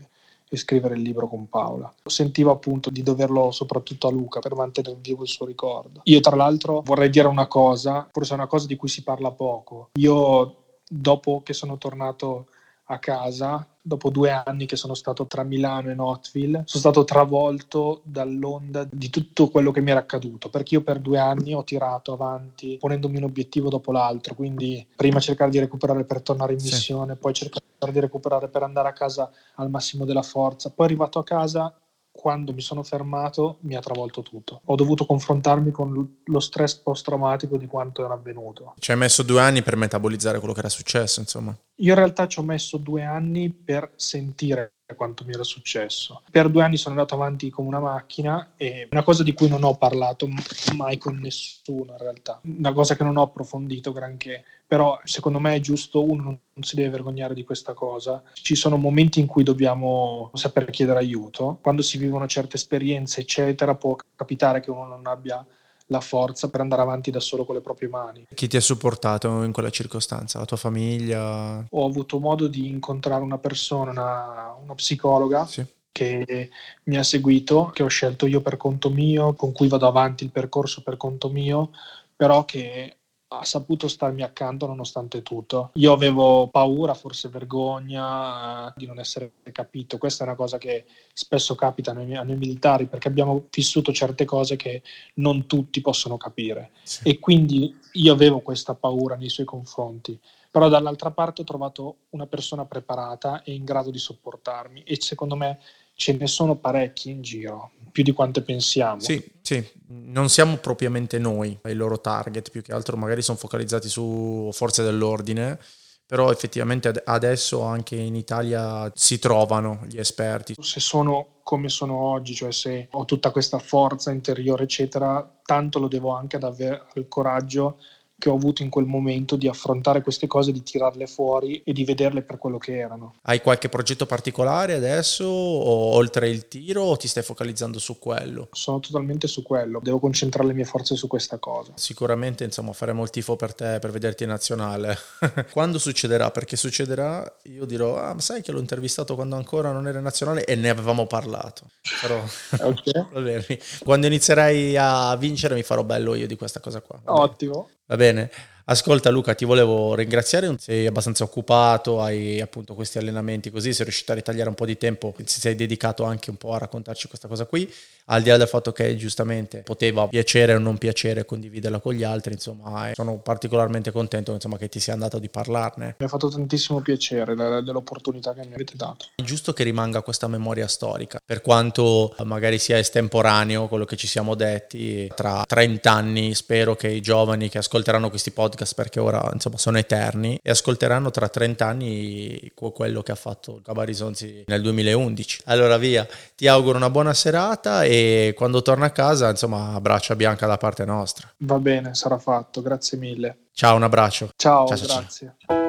e 0.49 0.57
scrivere 0.57 0.95
il 0.95 1.03
libro 1.03 1.27
con 1.27 1.49
Paola. 1.49 1.93
Sentivo 2.05 2.53
appunto 2.53 2.89
di 2.91 3.03
doverlo 3.03 3.51
soprattutto 3.51 4.07
a 4.07 4.13
Luca 4.13 4.39
per 4.39 4.55
mantenere 4.55 4.97
vivo 5.01 5.23
il 5.23 5.29
suo 5.29 5.45
ricordo. 5.45 6.01
Io 6.05 6.21
tra 6.21 6.37
l'altro 6.37 6.83
vorrei 6.83 7.11
dire 7.11 7.27
una 7.27 7.49
cosa, 7.49 8.09
forse 8.13 8.33
è 8.33 8.37
una 8.37 8.47
cosa 8.47 8.67
di 8.67 8.77
cui 8.77 8.89
si 8.89 9.03
parla 9.03 9.33
poco. 9.33 9.91
Io 9.95 10.57
dopo 10.89 11.43
che 11.43 11.53
sono 11.53 11.79
tornato 11.79 12.47
a 12.85 12.99
casa, 13.01 13.67
dopo 13.87 14.11
due 14.11 14.31
anni 14.31 14.67
che 14.67 14.75
sono 14.75 14.95
stato 14.95 15.27
tra 15.27 15.45
Milano 15.45 15.91
e 15.91 15.95
Notville, 15.95 16.63
sono 16.67 16.81
stato 16.81 17.05
travolto 17.05 18.01
dall'onda 18.03 18.85
di 18.91 19.11
tutto 19.11 19.49
quello 19.49 19.71
che 19.71 19.81
mi 19.81 19.91
era 19.91 20.01
accaduto, 20.01 20.49
perché 20.49 20.75
io 20.75 20.83
per 20.83 20.99
due 20.99 21.19
anni 21.19 21.55
ho 21.55 21.63
tirato 21.63 22.13
avanti 22.13 22.79
ponendomi 22.81 23.19
un 23.19 23.25
obiettivo 23.25 23.69
dopo 23.69 23.93
l'altro, 23.93 24.35
quindi 24.35 24.85
prima 24.97 25.21
cercare 25.21 25.53
di 25.53 25.61
recuperare 25.61 26.05
per 26.05 26.21
tornare 26.21 26.55
in 26.55 26.59
missione, 26.61 27.13
sì. 27.15 27.19
poi 27.21 27.33
cercare 27.33 27.93
di 27.93 28.01
recuperare 28.01 28.49
per 28.49 28.65
andare 28.65 28.89
a 28.89 28.93
casa 28.93 29.31
al 29.55 29.71
massimo 29.71 30.05
della 30.05 30.23
forza, 30.23 30.71
poi 30.71 30.87
arrivato 30.87 31.21
a 31.21 31.25
casa 31.25 31.73
quando 32.17 32.53
mi 32.53 32.61
sono 32.61 32.83
fermato 32.83 33.59
mi 33.61 33.77
ha 33.77 33.81
travolto 33.81 34.23
tutto. 34.23 34.63
Ho 34.65 34.75
dovuto 34.75 35.07
confrontarmi 35.07 35.71
con 35.71 36.17
lo 36.25 36.41
stress 36.41 36.75
post-traumatico 36.75 37.57
di 37.57 37.67
quanto 37.67 38.05
era 38.05 38.15
avvenuto. 38.15 38.75
Ci 38.79 38.91
hai 38.91 38.97
messo 38.97 39.23
due 39.23 39.41
anni 39.41 39.63
per 39.63 39.77
metabolizzare 39.77 40.39
quello 40.39 40.55
che 40.55 40.61
era 40.61 40.69
successo, 40.69 41.21
insomma. 41.21 41.57
Io 41.77 41.91
in 41.91 41.99
realtà 41.99 42.27
ci 42.27 42.39
ho 42.39 42.43
messo 42.43 42.79
due 42.79 43.05
anni 43.05 43.51
per 43.51 43.93
sentire 43.95 44.73
quanto 44.95 45.25
mi 45.25 45.33
era 45.33 45.43
successo. 45.43 46.23
Per 46.31 46.49
due 46.49 46.63
anni 46.63 46.77
sono 46.77 46.95
andato 46.95 47.15
avanti 47.15 47.51
come 47.51 47.69
una 47.69 47.81
macchina 47.81 48.53
e 48.57 48.87
una 48.91 49.03
cosa 49.03 49.23
di 49.23 49.33
cui 49.33 49.49
non 49.49 49.65
ho 49.65 49.77
parlato 49.77 50.29
mai 50.77 50.97
con 50.99 51.17
nessuno 51.17 51.93
in 51.93 51.99
realtà, 51.99 52.41
una 52.45 52.73
cosa 52.73 52.95
che 52.95 53.03
non 53.03 53.17
ho 53.17 53.23
approfondito 53.23 53.93
granché, 53.93 54.45
però 54.67 54.99
secondo 55.05 55.41
me 55.41 55.57
è 55.57 55.61
giusto, 55.61 56.05
uno 56.05 56.23
non 56.23 56.63
si 56.63 56.77
deve 56.77 56.91
vergognare 56.91 57.35
di 57.35 57.45
questa 57.45 57.73
cosa. 57.73 58.23
Ci 58.35 58.55
sono 58.55 58.77
momenti 58.77 59.19
in 59.19 59.27
cui 59.27 59.43
dobbiamo 59.43 60.31
saper 60.35 60.71
chiedere 60.71 61.01
aiuto, 61.01 61.59
quando 61.61 61.83
si 61.83 61.99
vivono 61.99 62.27
certe 62.27 62.57
esperienze 62.57 63.21
eccetera 63.21 63.75
può 63.75 63.97
capitare 64.15 64.61
che 64.61 64.71
uno 64.71 64.87
non 64.87 65.07
abbia 65.07 65.45
la 65.87 66.01
forza 66.01 66.51
per 66.51 66.61
andare 66.61 66.83
avanti 66.83 67.11
da 67.11 67.21
solo 67.21 67.45
con 67.45 67.55
le 67.55 67.61
proprie 67.61 67.89
mani. 67.89 68.27
Chi 68.35 68.49
ti 68.49 68.57
ha 68.57 68.61
supportato 68.61 69.43
in 69.43 69.53
quella 69.53 69.71
circostanza? 69.71 70.39
La 70.39 70.45
tua 70.45 70.57
famiglia? 70.57 71.65
Ho 71.71 71.87
avuto 71.87 72.19
modo 72.19 72.49
di 72.49 72.69
incontrare 72.69 73.23
una 73.23 73.39
persona, 73.39 73.91
una, 73.91 74.57
una 74.63 74.75
psicologa. 74.75 75.47
Sì 75.47 75.65
che 75.97 76.51
mi 76.85 76.99
ha 76.99 77.03
seguito, 77.03 77.71
che 77.73 77.83
ho 77.83 77.89
scelto 77.89 78.27
io 78.27 78.43
per 78.43 78.59
conto 78.59 78.91
mio, 78.91 79.33
con 79.33 79.53
cui 79.53 79.67
vado 79.67 79.87
avanti 79.87 80.25
il 80.25 80.31
percorso 80.31 80.83
per 80.83 80.99
conto 80.99 81.31
mio, 81.31 81.71
però 82.15 82.45
che 82.45 82.97
ha 83.29 83.45
saputo 83.45 83.89
starmi 83.89 84.23
accanto 84.23 84.67
nonostante 84.67 85.23
tutto. 85.23 85.71
Io 85.75 85.93
avevo 85.93 86.49
paura, 86.49 86.95
forse 86.95 87.29
vergogna 87.29 88.69
eh, 88.69 88.73
di 88.77 88.87
non 88.87 88.99
essere 88.99 89.33
capito. 89.53 89.99
Questa 89.99 90.25
è 90.25 90.27
una 90.27 90.37
cosa 90.37 90.59
che 90.59 90.85
spesso 91.13 91.55
capita 91.55 91.91
a 91.91 91.95
noi, 91.95 92.37
militari 92.37 92.87
perché 92.87 93.09
abbiamo 93.09 93.47
vissuto 93.51 93.93
certe 93.93 94.25
cose 94.25 94.57
che 94.57 94.83
non 95.15 95.47
tutti 95.47 95.81
possono 95.81 96.17
capire. 96.17 96.71
Sì. 96.83 97.09
E 97.09 97.19
quindi 97.19 97.77
io 97.93 98.13
avevo 98.13 98.41
questa 98.41 98.75
paura 98.75 99.17
nei 99.17 99.29
suoi 99.29 99.47
confronti. 99.47 100.19
Però 100.51 100.69
dall'altra 100.69 101.11
parte 101.11 101.43
ho 101.43 101.45
trovato 101.45 101.97
una 102.11 102.27
persona 102.27 102.65
preparata 102.65 103.43
e 103.43 103.53
in 103.53 103.65
grado 103.65 103.91
di 103.91 103.99
sopportarmi 103.99 104.85
e 104.85 104.97
secondo 105.01 105.37
me 105.37 105.59
ce 105.97 106.13
ne 106.13 106.27
sono 106.27 106.55
parecchi 106.57 107.11
in 107.11 107.23
giro, 107.23 107.73
più 107.91 108.05
di 108.05 108.13
quante 108.13 108.43
pensiamo. 108.43 109.01
Sì, 109.01 109.25
sì, 109.41 109.67
non 109.89 110.29
siamo 110.29 110.59
propriamente 110.59 111.19
noi 111.19 111.59
i 111.65 111.73
loro 111.73 112.01
target, 112.01 112.51
più 112.51 112.63
che 112.63 112.73
altro 112.73 112.97
magari 112.97 113.23
sono 113.23 113.39
focalizzati 113.39 113.89
su 113.89 114.51
forze 114.53 114.83
dell'ordine, 114.83 115.59
però 116.07 116.31
effettivamente 116.31 116.93
adesso 117.05 117.63
anche 117.63 117.97
in 117.97 118.15
Italia 118.15 118.93
si 118.95 119.19
trovano 119.19 119.81
gli 119.89 119.99
esperti. 119.99 120.55
Se 120.61 120.79
sono 120.79 121.41
come 121.43 121.69
sono 121.69 121.97
oggi, 121.97 122.35
cioè 122.35 122.53
se 122.53 122.89
ho 122.91 123.05
tutta 123.05 123.31
questa 123.31 123.59
forza 123.59 124.11
interiore, 124.11 124.65
eccetera, 124.65 125.39
tanto 125.45 125.79
lo 125.79 125.89
devo 125.89 126.11
anche 126.11 126.37
ad 126.37 126.45
avere 126.45 126.87
il 126.95 127.09
coraggio 127.09 127.79
che 128.19 128.31
ho 128.31 128.35
avuto 128.35 128.63
in 128.63 128.71
quel 128.71 128.87
momento 128.87 129.37
di 129.37 129.47
affrontare 129.47 130.01
queste 130.01 130.27
cose, 130.27 130.51
di 130.51 130.63
tirarle 130.63 131.07
fuori 131.07 131.63
e 131.65 131.73
di 131.73 131.85
vederle 131.85 132.23
per 132.23 132.39
quello 132.39 132.57
che 132.57 132.79
erano. 132.79 133.17
Hai 133.23 133.41
qualche 133.41 133.69
progetto 133.69 134.07
particolare 134.07 134.75
adesso, 134.75 135.25
o 135.25 135.95
oltre 135.95 136.29
il 136.29 136.49
tiro, 136.49 136.83
o 136.83 136.97
ti 136.97 137.09
stai 137.09 137.23
focalizzando 137.23 137.79
su 137.79 137.99
quello? 137.99 138.49
Sono 138.53 138.81
totalmente 138.81 139.27
su 139.27 139.43
quello, 139.43 139.81
devo 139.83 139.99
concentrare 139.99 140.49
le 140.49 140.55
mie 140.55 140.65
forze 140.65 140.97
su 140.97 141.07
questa 141.09 141.39
cosa. 141.39 141.73
Sicuramente, 141.75 142.45
insomma, 142.45 142.73
faremo 142.73 143.03
il 143.03 143.11
tifo 143.11 143.37
per 143.37 143.55
te, 143.55 143.79
per 143.81 143.91
vederti 143.91 144.23
in 144.23 144.31
nazionale. 144.31 144.97
quando 145.53 145.79
succederà? 145.79 146.31
Perché 146.31 146.57
succederà, 146.57 147.31
io 147.45 147.67
dirò, 147.67 147.99
ah, 147.99 148.15
ma 148.15 148.21
sai 148.21 148.41
che 148.41 148.51
l'ho 148.51 148.61
intervistato 148.61 149.15
quando 149.15 149.37
ancora 149.37 149.73
non 149.73 149.87
era 149.87 149.99
in 149.99 150.05
nazionale 150.05 150.45
e 150.47 150.55
ne 150.55 150.71
avevamo 150.71 151.07
parlato. 151.07 151.65
Però, 152.01 152.23
okay. 152.61 153.59
quando 153.85 154.07
inizierai 154.07 154.75
a 154.79 155.15
vincere 155.17 155.55
mi 155.55 155.63
farò 155.63 155.85
bello 155.85 156.15
io 156.15 156.27
di 156.27 156.37
questa 156.37 156.61
cosa 156.61 156.81
qua. 156.81 156.99
Ottimo. 157.05 157.69
Va 157.89 157.97
bene. 157.97 158.31
Ascolta 158.69 159.11
Luca, 159.11 159.37
ti 159.37 159.45
volevo 159.45 159.95
ringraziare, 159.95 160.57
sei 160.59 160.89
abbastanza 160.89 161.23
occupato, 161.23 162.01
hai 162.03 162.41
appunto 162.41 162.75
questi 162.75 162.99
allenamenti 162.99 163.49
così, 163.49 163.73
sei 163.73 163.85
riuscito 163.85 164.11
a 164.11 164.17
ritagliare 164.17 164.49
un 164.49 164.57
po' 164.57 164.67
di 164.67 164.77
tempo, 164.77 165.15
ti 165.17 165.25
sei 165.25 165.55
dedicato 165.55 166.03
anche 166.03 166.31
un 166.31 166.37
po' 166.37 166.53
a 166.53 166.59
raccontarci 166.59 167.07
questa 167.07 167.29
cosa 167.29 167.47
qui, 167.47 167.73
al 168.07 168.23
di 168.23 168.29
là 168.29 168.37
del 168.37 168.49
fatto 168.49 168.73
che 168.73 168.97
giustamente 168.97 169.59
poteva 169.59 170.09
piacere 170.09 170.53
o 170.55 170.59
non 170.59 170.79
piacere 170.79 171.25
condividerla 171.25 171.79
con 171.79 171.95
gli 171.95 172.03
altri, 172.03 172.33
insomma 172.33 172.91
sono 172.95 173.19
particolarmente 173.19 173.93
contento 173.93 174.33
insomma, 174.33 174.59
che 174.59 174.69
ti 174.69 174.81
sia 174.81 174.95
andato 174.95 175.21
di 175.21 175.29
parlarne. 175.29 175.95
Mi 175.99 176.07
ha 176.07 176.09
fatto 176.09 176.29
tantissimo 176.29 176.81
piacere 176.81 177.37
dell'opportunità 177.37 178.35
che 178.35 178.45
mi 178.49 178.55
avete 178.55 178.73
dato. 178.75 179.07
È 179.15 179.23
giusto 179.23 179.53
che 179.53 179.63
rimanga 179.63 180.03
questa 180.03 180.27
memoria 180.27 180.67
storica, 180.67 181.21
per 181.25 181.41
quanto 181.41 182.17
magari 182.25 182.59
sia 182.59 182.79
estemporaneo 182.79 183.69
quello 183.69 183.85
che 183.85 183.95
ci 183.95 184.09
siamo 184.09 184.35
detti, 184.35 185.09
tra 185.15 185.45
30 185.47 185.93
anni 185.93 186.35
spero 186.35 186.75
che 186.75 186.89
i 186.89 187.01
giovani 187.01 187.49
che 187.49 187.59
ascolteranno 187.59 188.09
questi 188.11 188.33
podcast 188.33 188.55
podcast 188.57 188.75
perché 188.75 188.99
ora 188.99 189.31
insomma 189.33 189.57
sono 189.59 189.79
eterni 189.79 190.41
e 190.43 190.51
ascolteranno 190.51 191.11
tra 191.11 191.29
30 191.29 191.67
anni 191.67 192.51
quello 192.55 193.03
che 193.03 193.13
ha 193.13 193.17
fatto 193.17 193.61
Cabarisonzi 193.63 194.45
nel 194.47 194.63
2011. 194.63 195.43
Allora 195.45 195.77
via, 195.77 196.09
ti 196.35 196.49
auguro 196.49 196.79
una 196.79 196.89
buona 196.91 197.13
serata 197.13 197.85
e 197.85 198.33
quando 198.35 198.63
torna 198.63 198.87
a 198.87 198.91
casa 198.91 199.29
insomma 199.29 199.79
braccia 199.81 200.17
bianca 200.17 200.47
da 200.47 200.57
parte 200.57 200.87
nostra. 200.87 201.31
Va 201.39 201.59
bene, 201.59 201.95
sarà 201.95 202.19
fatto, 202.19 202.63
grazie 202.63 202.99
mille. 202.99 203.37
Ciao, 203.53 203.77
un 203.77 203.85
abbraccio. 203.85 204.31
Ciao, 204.37 204.67
ciao 204.67 204.79
grazie. 204.79 205.35
Ciao. 205.47 205.65